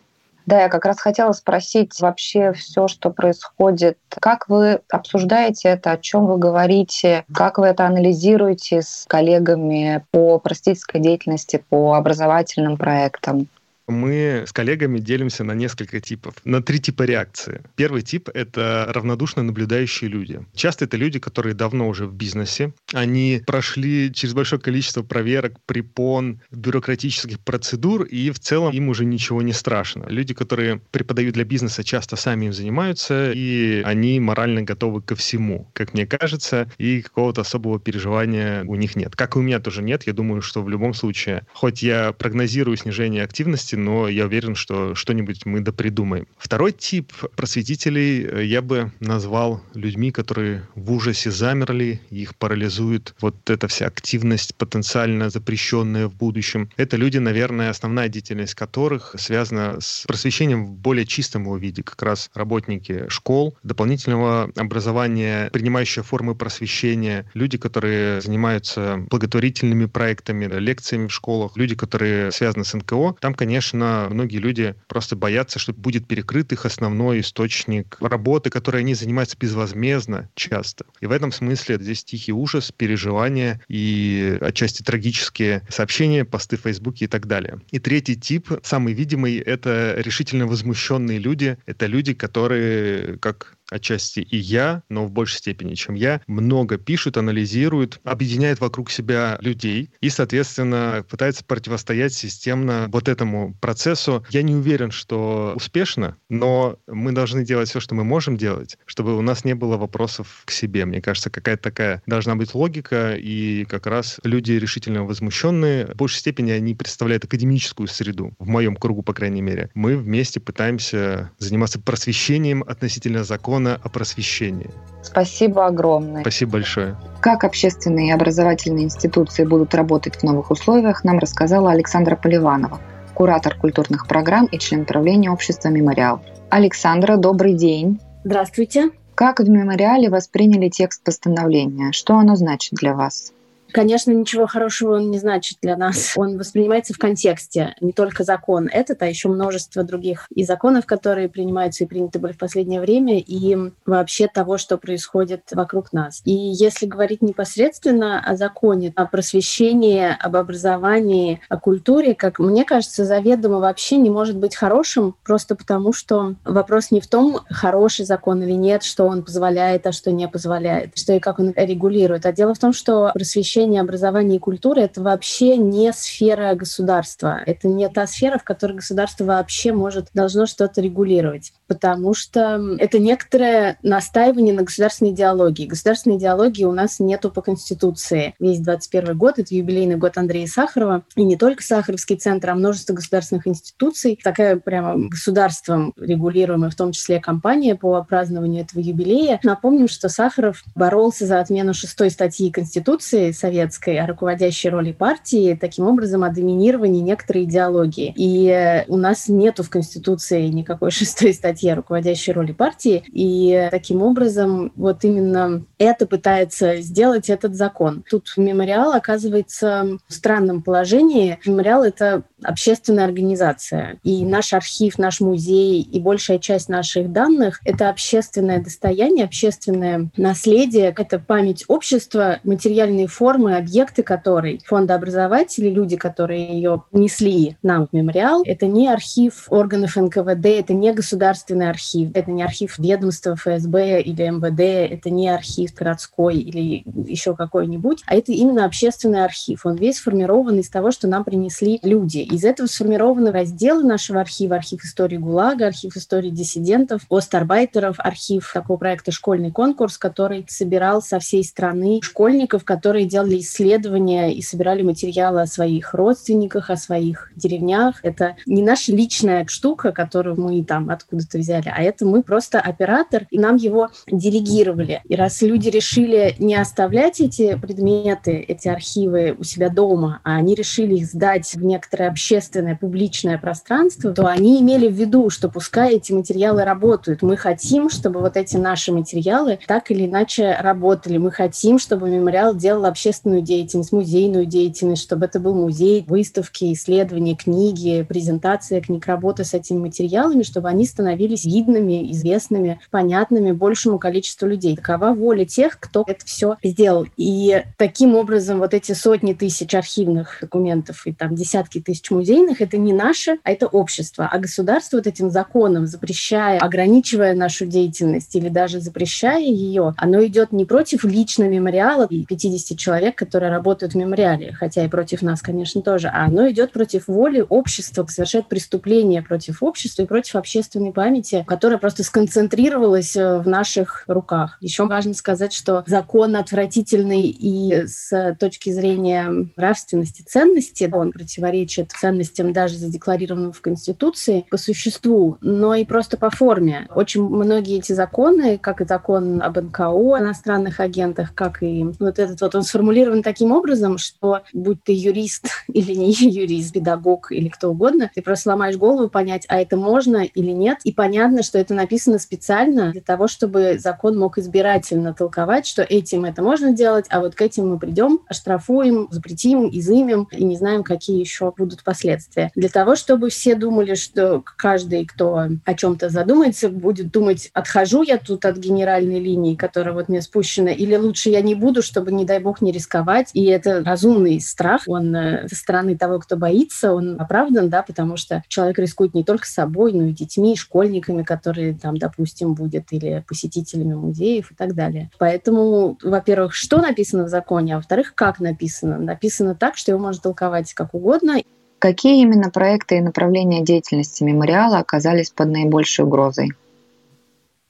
Да, 0.46 0.62
я 0.62 0.70
как 0.70 0.86
раз 0.86 1.00
хотела 1.00 1.32
спросить 1.32 2.00
вообще 2.00 2.54
все, 2.54 2.88
что 2.88 3.10
происходит. 3.10 3.98
Как 4.10 4.48
вы 4.48 4.82
обсуждаете 4.92 5.70
это, 5.70 5.92
о 5.92 5.98
чем 5.98 6.28
вы 6.28 6.38
говорите, 6.38 7.26
как 7.34 7.58
вы 7.58 7.68
это 7.68 7.88
анализируете 7.88 8.82
с 8.84 9.06
коллегами 9.08 10.06
по 10.12 10.38
простительской 10.38 11.02
деятельности, 11.02 11.64
по 11.70 11.96
образовательным 11.96 12.78
проектам? 12.78 13.48
Мы 13.88 14.44
с 14.48 14.52
коллегами 14.52 15.00
делимся 15.00 15.44
на 15.44 15.54
несколько 15.54 16.00
типов, 16.02 16.36
на 16.44 16.62
три 16.62 16.80
типа 16.80 17.04
реакции. 17.04 17.62
Первый 17.76 18.02
тип— 18.02 18.30
это 18.34 18.88
равнодушно 18.90 19.44
наблюдающие 19.44 20.10
люди. 20.10 20.42
Часто 20.54 20.86
это 20.86 20.98
люди, 20.98 21.20
которые 21.20 21.54
давно 21.54 21.88
уже 21.88 22.06
в 22.06 22.14
бизнесе. 22.14 22.74
Они 22.94 23.42
прошли 23.46 24.12
через 24.14 24.34
большое 24.34 24.62
количество 24.62 25.04
проверок, 25.04 25.60
препон, 25.66 26.42
бюрократических 26.52 27.40
процедур, 27.40 28.04
и 28.04 28.32
в 28.32 28.40
целом 28.40 28.74
им 28.74 28.90
уже 28.90 29.06
ничего 29.06 29.42
не 29.42 29.54
страшно. 29.54 30.06
Люди, 30.08 30.34
которые 30.34 30.82
преподают 30.92 31.36
для 31.36 31.44
бизнеса, 31.44 31.84
часто 31.84 32.16
сами 32.16 32.46
им 32.46 32.54
занимаются, 32.54 33.32
и 33.34 33.82
они 33.86 34.20
морально 34.20 34.64
готовы 34.64 35.02
ко 35.02 35.16
всему, 35.16 35.70
как 35.74 35.94
мне 35.94 36.06
кажется, 36.08 36.70
и 36.78 37.02
какого-то 37.02 37.42
особого 37.42 37.80
переживания 37.80 38.64
у 38.66 38.76
них 38.76 38.96
нет. 38.96 39.16
Как 39.16 39.36
и 39.36 39.40
у 39.40 39.42
меня 39.42 39.60
тоже 39.60 39.82
нет. 39.82 40.08
Я 40.08 40.14
думаю, 40.14 40.42
что 40.42 40.62
в 40.64 40.70
любом 40.70 40.94
случае, 40.94 41.46
хоть 41.54 41.84
я 41.84 42.12
прогнозирую 42.14 42.78
снижение 42.78 43.24
активности, 43.24 43.75
области, 43.76 43.78
но 43.78 44.08
я 44.08 44.26
уверен, 44.26 44.56
что 44.56 44.96
что-нибудь 44.96 45.46
мы 45.46 45.62
допридумаем. 45.62 46.28
Второй 46.38 46.72
тип 46.72 47.12
просветителей 47.36 48.26
э, 48.26 48.46
я 48.46 48.62
бы 48.62 48.92
назвал 49.00 49.62
людьми, 49.74 50.12
которые 50.12 50.68
в 50.76 50.92
ужасе 50.92 51.32
замерли, 51.32 52.02
их 52.10 52.36
парализует 52.36 53.16
вот 53.22 53.50
эта 53.50 53.68
вся 53.68 53.88
активность, 53.88 54.56
потенциально 54.56 55.30
запрещенная 55.30 56.08
в 56.08 56.16
будущем. 56.16 56.70
Это 56.78 56.98
люди, 56.98 57.20
наверное, 57.20 57.70
основная 57.70 58.10
деятельность 58.10 58.56
которых 58.56 59.16
связана 59.18 59.78
с 59.80 60.06
просвещением 60.08 60.66
в 60.66 60.72
более 60.72 61.06
чистом 61.06 61.44
его 61.44 61.58
виде, 61.58 61.84
как 61.84 62.02
раз 62.02 62.30
работники 62.34 63.06
школ, 63.10 63.56
дополнительного 63.64 64.52
образования, 64.56 65.50
принимающие 65.52 66.04
формы 66.04 66.36
просвещения, 66.36 67.26
люди, 67.34 67.58
которые 67.58 68.22
занимаются 68.22 68.98
благотворительными 69.10 69.86
проектами, 69.86 70.46
лекциями 70.46 71.08
в 71.08 71.14
школах, 71.14 71.58
люди, 71.58 71.76
которые 71.76 72.32
связаны 72.32 72.66
с 72.66 72.74
НКО. 72.74 73.16
Там, 73.20 73.34
конечно, 73.34 73.65
конечно, 73.66 74.08
многие 74.12 74.38
люди 74.38 74.76
просто 74.88 75.16
боятся, 75.16 75.60
что 75.60 75.74
будет 75.74 76.08
перекрыт 76.08 76.52
их 76.52 76.66
основной 76.66 77.22
источник 77.22 77.98
работы, 78.00 78.50
которой 78.50 78.82
они 78.82 78.94
занимаются 78.94 79.38
безвозмездно 79.40 80.30
часто. 80.36 80.86
И 81.02 81.08
в 81.08 81.12
этом 81.12 81.32
смысле 81.32 81.78
здесь 81.80 82.04
тихий 82.04 82.32
ужас, 82.32 82.72
переживания 82.72 83.62
и 83.68 84.38
отчасти 84.42 84.84
трагические 84.84 85.64
сообщения, 85.70 86.26
посты 86.26 86.58
в 86.58 86.62
Фейсбуке 86.62 87.06
и 87.06 87.08
так 87.08 87.26
далее. 87.28 87.60
И 87.72 87.80
третий 87.80 88.16
тип, 88.16 88.50
самый 88.64 88.94
видимый, 88.94 89.38
это 89.38 89.96
решительно 89.98 90.46
возмущенные 90.46 91.18
люди. 91.18 91.58
Это 91.66 91.88
люди, 91.88 92.14
которые, 92.14 93.18
как 93.18 93.58
отчасти 93.76 94.20
и 94.20 94.38
я, 94.38 94.84
но 94.90 95.06
в 95.06 95.12
большей 95.12 95.38
степени, 95.38 95.76
чем 95.76 95.96
я, 95.96 96.22
много 96.28 96.78
пишут, 96.78 97.18
анализируют, 97.18 98.00
объединяют 98.04 98.60
вокруг 98.60 98.92
себя 98.92 99.38
людей 99.42 99.92
и, 100.02 100.10
соответственно, 100.10 101.06
пытаются 101.10 101.44
противостоять 101.44 102.14
системно 102.14 102.88
вот 102.92 103.08
этому 103.08 103.56
процессу. 103.62 104.26
Я 104.30 104.42
не 104.42 104.56
уверен, 104.56 104.92
что 104.92 105.54
успешно, 105.56 106.18
но 106.30 106.78
мы 106.88 107.12
должны 107.12 107.46
делать 107.46 107.70
все, 107.70 107.80
что 107.80 107.96
мы 107.96 108.04
можем 108.04 108.38
делать, 108.38 108.78
чтобы 108.86 109.18
у 109.18 109.22
нас 109.22 109.46
не 109.46 109.54
было 109.54 109.78
вопросов 109.78 110.44
к 110.46 110.52
себе. 110.52 110.86
Мне 110.86 111.02
кажется, 111.02 111.30
какая-то 111.30 111.64
такая 111.64 112.02
должна 112.06 112.36
быть 112.36 112.54
логика, 112.54 113.16
и 113.16 113.66
как 113.66 113.88
раз 113.88 114.20
люди 114.24 114.54
решительно 114.54 115.04
возмущенные, 115.04 115.88
в 115.88 115.96
большей 115.96 116.20
степени 116.20 116.52
они 116.52 116.76
представляют 116.76 117.26
академическую 117.26 117.88
среду, 117.88 118.34
в 118.40 118.48
моем 118.48 118.76
кругу, 118.76 119.02
по 119.04 119.14
крайней 119.14 119.42
мере. 119.42 119.70
Мы 119.74 119.98
вместе 119.98 120.40
пытаемся 120.40 121.32
заниматься 121.38 121.80
просвещением 121.80 122.64
относительно 122.64 123.24
закона 123.24 123.65
закона 123.66 123.80
о 123.84 123.90
просвещении. 123.90 124.70
Спасибо 125.02 125.68
огромное. 125.68 126.22
Спасибо 126.22 126.54
большое. 126.54 126.96
Как 127.22 127.44
общественные 127.44 128.10
и 128.10 128.12
образовательные 128.12 128.86
институции 128.86 129.46
будут 129.46 129.76
работать 129.76 130.16
в 130.16 130.24
новых 130.24 130.52
условиях, 130.52 131.04
нам 131.04 131.20
рассказала 131.20 131.72
Александра 131.72 132.16
Поливанова, 132.16 132.80
куратор 133.14 133.56
культурных 133.56 134.08
программ 134.08 134.46
и 134.46 134.58
член 134.58 134.86
правления 134.86 135.32
общества 135.32 135.70
«Мемориал». 135.70 136.22
Александра, 136.50 137.18
добрый 137.18 137.54
день. 137.54 138.00
Здравствуйте. 138.24 138.90
Как 139.16 139.40
в 139.40 139.50
мемориале 139.50 140.10
восприняли 140.10 140.70
текст 140.70 141.04
постановления? 141.04 141.92
Что 141.92 142.18
оно 142.18 142.36
значит 142.36 142.74
для 142.74 142.94
вас? 142.94 143.32
Конечно, 143.76 144.12
ничего 144.12 144.48
хорошего 144.48 144.96
он 144.96 145.12
не 145.12 145.20
значит 145.20 145.58
для 145.62 145.76
нас. 145.76 146.14
Он 146.16 146.38
воспринимается 146.38 146.94
в 146.94 146.98
контексте. 146.98 147.76
Не 147.82 147.92
только 147.92 148.24
закон 148.24 148.70
этот, 148.72 149.02
а 149.02 149.06
еще 149.06 149.28
множество 149.28 149.84
других 149.84 150.28
и 150.34 150.46
законов, 150.46 150.86
которые 150.86 151.28
принимаются 151.28 151.84
и 151.84 151.88
приняты 151.88 152.20
были 152.20 152.32
в 152.32 152.38
последнее 152.38 152.80
время, 152.80 153.20
и 153.20 153.58
вообще 153.86 154.30
того, 154.34 154.58
что 154.58 154.78
происходит 154.78 155.42
вокруг 155.52 155.92
нас. 155.92 156.22
И 156.24 156.32
если 156.32 156.86
говорить 156.86 157.22
непосредственно 157.22 158.22
о 158.22 158.38
законе, 158.38 158.94
о 158.96 159.08
просвещении, 159.08 160.08
об 160.22 160.38
образовании, 160.38 161.42
о 161.50 161.60
культуре, 161.60 162.16
как 162.16 162.40
мне 162.40 162.64
кажется, 162.64 163.04
заведомо 163.04 163.60
вообще 163.60 163.98
не 163.98 164.10
может 164.10 164.38
быть 164.38 164.56
хорошим, 164.56 165.18
просто 165.26 165.54
потому 165.54 165.92
что 165.92 166.36
вопрос 166.46 166.92
не 166.92 167.02
в 167.02 167.08
том, 167.08 167.42
хороший 167.50 168.06
закон 168.06 168.42
или 168.42 168.54
нет, 168.54 168.84
что 168.84 169.06
он 169.06 169.22
позволяет, 169.22 169.86
а 169.86 169.92
что 169.92 170.14
не 170.14 170.30
позволяет, 170.30 170.98
что 170.98 171.12
и 171.12 171.20
как 171.20 171.40
он 171.40 171.54
регулирует, 171.58 172.26
а 172.26 172.32
дело 172.32 172.54
в 172.54 172.60
том, 172.60 172.72
что 172.72 173.12
просвещение 173.14 173.65
отношения 173.66 173.82
образования 173.82 174.36
и 174.36 174.40
культуры— 174.40 174.82
это 174.84 175.02
вообще 175.02 175.58
не 175.58 175.92
сфера 175.92 176.54
государства. 176.54 177.42
Это 177.46 177.68
не 177.68 177.90
та 177.90 178.06
сфера, 178.06 178.38
в 178.38 178.44
которой 178.44 178.74
государство 178.74 179.26
вообще 179.26 179.74
может, 179.74 180.08
должно 180.14 180.46
что-то 180.46 180.82
регулировать. 180.82 181.52
Потому 181.68 182.14
что 182.14 182.62
это 182.78 183.00
некоторое 183.00 183.78
настаивание 183.82 184.54
на 184.54 184.64
государственной 184.64 185.12
идеологии. 185.12 185.66
Государственной 185.66 186.18
идеологии 186.18 186.64
у 186.64 186.72
нас 186.72 187.00
нету 187.00 187.32
по 187.32 187.42
Конституции. 187.42 188.36
Весь 188.40 188.60
21 188.60 189.18
год— 189.18 189.36
это 189.40 189.56
юбилейный 189.56 189.96
год 189.96 190.18
Андрея 190.18 190.48
Сахарова. 190.48 191.04
И 191.16 191.24
не 191.24 191.38
только 191.38 191.64
Сахаровский 191.64 192.18
центр, 192.18 192.52
а 192.52 192.56
множество 192.56 192.94
государственных 192.94 193.48
институций. 193.48 194.20
Такая 194.24 194.58
прямо 194.58 195.10
государством 195.10 195.94
регулируемая, 195.98 196.70
в 196.70 196.76
том 196.76 196.92
числе 196.92 197.20
компания 197.20 197.76
по 197.76 198.02
празднованию 198.04 198.64
этого 198.64 198.80
юбилея. 198.80 199.40
Напомним, 199.44 199.88
что 199.88 200.08
Сахаров 200.10 200.64
боролся 200.76 201.26
за 201.26 201.40
отмену 201.40 201.74
шестой 201.74 202.12
статьи 202.12 202.52
Конституции 202.52 203.32
советской 203.56 204.00
о 204.00 204.08
руководящей 204.08 204.70
роли 204.70 204.92
партии, 204.92 205.58
таким 205.60 205.88
образом 205.88 206.24
о 206.24 206.30
доминировании 206.30 207.02
некоторой 207.02 207.44
идеологии. 207.44 208.14
И 208.18 208.50
э, 208.50 208.86
у 208.88 208.98
нас 208.98 209.30
нету 209.30 209.64
в 209.64 209.70
Конституции 209.70 210.48
никакой 210.48 210.92
шестой 210.96 211.34
статьи 211.34 211.70
о 211.70 211.76
руководящей 211.76 212.34
роли 212.34 212.52
партии, 212.52 213.04
и 213.08 213.70
таким 213.72 214.02
образом 214.02 214.74
вот 214.76 215.04
именно 215.04 215.64
это 215.78 216.06
пытается 216.06 216.82
сделать 216.82 217.30
этот 217.30 217.56
закон. 217.56 218.04
Тут 218.10 218.34
мемориал 218.36 218.94
оказывается 218.94 219.98
в 220.08 220.14
странном 220.14 220.62
положении. 220.62 221.40
Мемориал— 221.46 221.84
это 221.86 222.24
общественная 222.46 223.06
организация, 223.06 223.98
и 224.04 224.26
наш 224.26 224.54
архив, 224.54 224.98
наш 224.98 225.20
музей 225.20 225.82
и 225.82 226.00
большая 226.00 226.40
часть 226.40 226.70
наших 226.70 227.12
данных— 227.12 227.60
это 227.66 227.90
общественное 227.90 228.62
достояние, 228.62 229.26
общественное 229.26 230.10
наследие, 230.18 230.94
это 230.98 231.20
память 231.20 231.66
общества, 231.68 232.40
материальные 232.44 233.08
формы, 233.08 233.56
объекты 233.56 234.04
которой 234.04 234.62
фондообразователи, 234.66 235.70
люди, 235.70 235.98
которые 235.98 236.48
ее 236.48 236.84
несли 236.92 237.58
нам 237.62 237.88
в 237.88 237.94
мемориал, 237.94 238.44
это 238.46 238.68
не 238.68 238.88
архив 238.88 239.46
органов 239.50 239.96
НКВД, 239.96 240.46
это 240.46 240.74
не 240.74 240.94
государственный 240.94 241.70
архив, 241.70 242.12
это 242.14 242.32
не 242.32 242.44
архив 242.44 242.78
ведомства 242.78 243.36
ФСБ 243.36 244.02
или 244.02 244.30
МВД, 244.30 244.94
это 244.94 245.10
не 245.10 245.30
архив 245.30 245.74
городской 245.74 246.38
или 246.38 246.84
еще 247.08 247.36
какой-нибудь, 247.36 248.04
а 248.08 248.16
это 248.16 248.32
именно 248.32 248.66
общественный 248.66 249.24
архив. 249.24 249.66
Он 249.66 249.76
весь 249.76 249.98
сформирован 249.98 250.60
из 250.60 250.70
того, 250.70 250.92
что 250.92 251.08
нам 251.08 251.24
принесли 251.24 251.80
люди. 251.84 252.28
Из 252.36 252.44
этого 252.44 252.68
сформированы 252.68 253.32
разделы 253.32 253.84
нашего 253.84 254.20
архива, 254.20 254.58
архив 254.58 254.84
истории 254.84 255.16
ГУЛАГа, 255.16 255.68
архив 255.68 255.96
истории 255.96 256.30
диссидентов, 256.30 257.04
остарбайтеров, 257.10 257.96
архив 257.98 258.52
такого 258.54 258.76
проекта 258.76 259.14
«Школьный 259.14 259.52
конкурс», 259.52 259.98
который 259.98 260.46
собирал 260.50 261.02
со 261.02 261.20
всей 261.20 261.46
страны 261.46 262.02
школьников, 262.04 262.66
которые 262.66 263.06
делали 263.06 263.40
исследования 263.40 264.34
и 264.34 264.42
собирали 264.42 264.82
материалы 264.82 265.44
о 265.44 265.46
своих 265.46 265.94
родственниках, 265.94 266.70
о 266.70 266.76
своих 266.76 267.32
деревнях. 267.38 268.02
Это 268.04 268.36
не 268.46 268.62
наша 268.62 268.92
личная 268.92 269.46
штука, 269.48 269.94
которую 269.94 270.38
мы 270.38 270.62
там 270.66 270.90
откуда-то 270.90 271.38
взяли, 271.38 271.72
а 271.74 271.82
это 271.82 272.06
мы 272.06 272.22
просто 272.22 272.60
оператор, 272.60 273.28
и 273.32 273.40
нам 273.40 273.56
его 273.56 273.92
делегировали. 274.08 275.02
И 275.06 275.16
раз 275.16 275.42
люди 275.42 275.70
решили 275.70 276.36
не 276.38 276.56
оставлять 276.56 277.22
эти 277.22 277.58
предметы, 277.58 278.34
эти 278.46 278.68
архивы 278.68 279.38
у 279.40 279.46
себя 279.46 279.70
дома, 279.70 280.20
а 280.26 280.36
они 280.36 280.54
решили 280.54 280.96
их 280.96 281.06
сдать 281.06 281.54
в 281.54 281.64
некоторое 281.64 282.10
общественное, 282.16 282.78
публичное 282.78 283.38
пространство, 283.38 284.14
то 284.14 284.28
они 284.28 284.62
имели 284.62 284.88
в 284.88 284.94
виду, 284.94 285.30
что 285.30 285.50
пускай 285.50 285.96
эти 285.96 286.14
материалы 286.14 286.64
работают, 286.64 287.22
мы 287.22 287.36
хотим, 287.36 287.90
чтобы 287.90 288.22
вот 288.22 288.38
эти 288.38 288.56
наши 288.56 288.94
материалы 288.94 289.60
так 289.68 289.92
или 289.92 290.06
иначе 290.06 290.56
работали, 290.58 291.18
мы 291.18 291.30
хотим, 291.30 291.78
чтобы 291.78 292.10
мемориал 292.10 292.56
делал 292.56 292.86
общественную 292.86 293.42
деятельность, 293.42 293.92
музейную 293.92 294.46
деятельность, 294.46 295.04
чтобы 295.04 295.26
это 295.26 295.42
был 295.42 295.56
музей, 295.56 296.06
выставки, 296.08 296.72
исследования, 296.72 297.36
книги, 297.36 298.06
презентация 298.08 298.80
книг, 298.80 299.06
работа 299.08 299.44
с 299.44 299.54
этими 299.54 299.80
материалами, 299.80 300.44
чтобы 300.44 300.70
они 300.70 300.86
становились 300.86 301.44
видными, 301.44 302.14
известными, 302.14 302.80
понятными 302.92 303.52
большему 303.52 304.00
количеству 304.00 304.48
людей. 304.48 304.78
Такова 304.78 305.12
воля 305.12 305.44
тех, 305.44 305.78
кто 305.82 306.06
это 306.08 306.26
все 306.26 306.56
сделал. 306.64 307.08
И 307.18 307.62
таким 307.76 308.16
образом 308.16 308.60
вот 308.60 308.74
эти 308.74 308.94
сотни 308.94 309.34
тысяч 309.34 309.76
архивных 309.76 310.38
документов 310.40 311.06
и 311.06 311.12
там 311.12 311.36
десятки 311.36 311.82
тысяч 311.82 312.05
музейных, 312.12 312.62
это 312.62 312.78
не 312.78 312.94
наше, 312.94 313.38
а 313.44 313.52
это 313.52 313.68
общество. 313.68 314.30
А 314.32 314.38
государство 314.40 314.98
вот 314.98 315.08
этим 315.08 315.30
законом, 315.30 315.88
запрещая, 315.88 316.60
ограничивая 316.60 317.34
нашу 317.34 317.66
деятельность 317.66 318.36
или 318.36 318.50
даже 318.50 318.80
запрещая 318.80 319.42
ее, 319.42 319.94
оно 319.98 320.26
идет 320.26 320.52
не 320.52 320.66
против 320.66 321.04
лично 321.04 321.44
мемориала 321.44 322.08
и 322.10 322.26
50 322.26 322.78
человек, 322.78 323.16
которые 323.16 323.52
работают 323.52 323.94
в 323.94 323.98
мемориале, 323.98 324.54
хотя 324.54 324.84
и 324.84 324.88
против 324.88 325.22
нас, 325.22 325.42
конечно, 325.42 325.82
тоже, 325.82 326.08
а 326.08 326.26
оно 326.26 326.50
идет 326.50 326.72
против 326.72 327.08
воли 327.08 327.46
общества, 327.48 328.06
совершает 328.08 328.48
преступление 328.48 329.22
против 329.22 329.64
общества 329.64 330.04
и 330.04 330.06
против 330.06 330.36
общественной 330.36 330.92
памяти, 330.92 331.44
которая 331.48 331.78
просто 331.78 332.04
сконцентрировалась 332.04 333.16
э, 333.16 333.40
в 333.40 333.48
наших 333.48 334.04
руках. 334.08 334.58
Еще 334.62 334.86
важно 334.86 335.14
сказать, 335.14 335.54
что 335.54 335.84
закон 335.88 336.36
отвратительный 336.36 337.24
и 337.24 337.88
с 337.88 338.36
точки 338.40 338.70
зрения 338.72 339.50
нравственности, 339.56 340.24
ценности, 340.24 340.90
он 340.92 341.12
противоречит 341.12 341.92
ценностям 341.98 342.54
даже 342.54 342.78
задекларированным 342.78 343.52
в 343.52 343.62
Конституции 343.62 344.46
по 344.50 344.58
существу, 344.58 345.38
но 345.42 345.76
и 345.76 345.86
просто 345.86 346.18
по 346.18 346.30
форме. 346.30 346.88
Очень 346.94 347.24
многие 347.24 347.80
эти 347.80 347.94
законы, 347.94 348.58
как 348.58 348.82
и 348.82 348.86
закон 348.86 349.42
об 349.42 349.58
НКО, 349.58 350.20
иностранных 350.20 350.80
агентах, 350.80 351.34
как 351.34 351.64
и 351.64 351.86
вот 352.00 352.20
этот 352.20 352.42
вот, 352.42 352.56
он 352.56 352.64
сформулирован 352.64 353.24
таким 353.24 353.52
образом, 353.52 353.98
что 353.98 354.42
будь 354.54 354.84
ты 354.84 354.94
юрист 354.94 355.48
или 355.68 355.94
не 355.94 356.12
юрист, 356.14 356.74
педагог 356.74 357.32
или 357.32 357.50
кто 357.50 357.70
угодно, 357.70 358.12
ты 358.14 358.22
просто 358.22 358.50
ломаешь 358.50 358.78
голову 358.78 359.10
понять, 359.10 359.46
а 359.48 359.60
это 359.60 359.78
можно 359.78 360.24
или 360.24 360.52
нет. 360.52 360.80
И 360.84 360.92
понятно, 360.92 361.44
что 361.44 361.58
это 361.58 361.74
написано 361.74 362.20
специально 362.20 362.92
для 362.92 363.02
того, 363.02 363.28
чтобы 363.28 363.78
закон 363.80 364.18
мог 364.18 364.38
избирательно 364.38 365.14
толковать, 365.14 365.66
что 365.66 365.84
этим 365.84 366.26
это 366.26 366.42
можно 366.42 366.74
делать, 366.74 367.06
а 367.10 367.20
вот 367.20 367.36
к 367.36 367.42
этим 367.42 367.70
мы 367.70 367.80
придем, 367.80 368.20
оштрафуем, 368.28 369.08
запретим, 369.12 369.70
изымем 369.72 370.28
и 370.32 370.44
не 370.44 370.58
знаем, 370.58 370.84
какие 370.84 371.20
еще 371.20 371.54
будут 371.56 371.84
последствия. 371.86 372.52
Для 372.56 372.70
того, 372.70 372.96
чтобы 372.96 373.30
все 373.30 373.56
думали, 373.56 373.96
что 373.96 374.44
каждый, 374.58 375.06
кто 375.06 375.48
о 375.64 375.74
чем-то 375.74 376.10
задумается, 376.10 376.68
будет 376.70 377.12
думать, 377.12 377.50
отхожу 377.54 378.02
я 378.04 378.18
тут 378.18 378.44
от 378.44 378.58
генеральной 378.58 379.20
линии, 379.20 379.56
которая 379.56 379.94
вот 379.94 380.10
мне 380.10 380.22
спущена, 380.22 380.72
или 380.72 380.96
лучше 380.96 381.30
я 381.30 381.42
не 381.42 381.56
буду, 381.56 381.82
чтобы, 381.82 382.12
не 382.12 382.26
дай 382.26 382.40
бог, 382.40 382.62
не 382.62 382.72
рисковать. 382.72 383.30
И 383.34 383.46
это 383.46 383.84
разумный 383.84 384.42
страх, 384.42 384.82
он 384.88 385.16
э, 385.16 385.48
со 385.48 385.56
стороны 385.56 385.98
того, 385.98 386.20
кто 386.20 386.36
боится, 386.36 386.94
он 386.94 387.20
оправдан, 387.20 387.70
да, 387.70 387.84
потому 387.84 388.18
что 388.18 388.44
человек 388.48 388.80
рискует 388.80 389.14
не 389.14 389.24
только 389.24 389.48
собой, 389.48 389.94
но 389.94 390.06
и 390.06 390.12
детьми, 390.12 390.56
школьниками, 390.58 391.24
которые 391.24 391.78
там, 391.78 391.98
допустим, 391.98 392.56
будет, 392.56 392.92
или 392.92 393.24
посетителями 393.28 393.94
музеев 393.94 394.52
и 394.52 394.56
так 394.56 394.74
далее. 394.74 395.12
Поэтому, 395.20 395.98
во-первых, 396.04 396.54
что 396.54 396.78
написано 396.78 397.26
в 397.26 397.30
законе, 397.30 397.76
а 397.76 397.78
во-вторых, 397.78 398.16
как 398.16 398.40
написано. 398.40 398.98
Написано 398.98 399.56
так, 399.56 399.78
что 399.78 399.92
его 399.92 400.02
можно 400.02 400.22
толковать 400.22 400.74
как 400.74 400.94
угодно. 400.94 401.38
Какие 401.80 402.22
именно 402.22 402.50
проекты 402.50 402.98
и 402.98 403.02
направления 403.02 403.62
деятельности 403.62 404.24
мемориала 404.24 404.80
оказались 404.80 405.30
под 405.30 405.50
наибольшей 405.50 406.06
угрозой? 406.06 406.54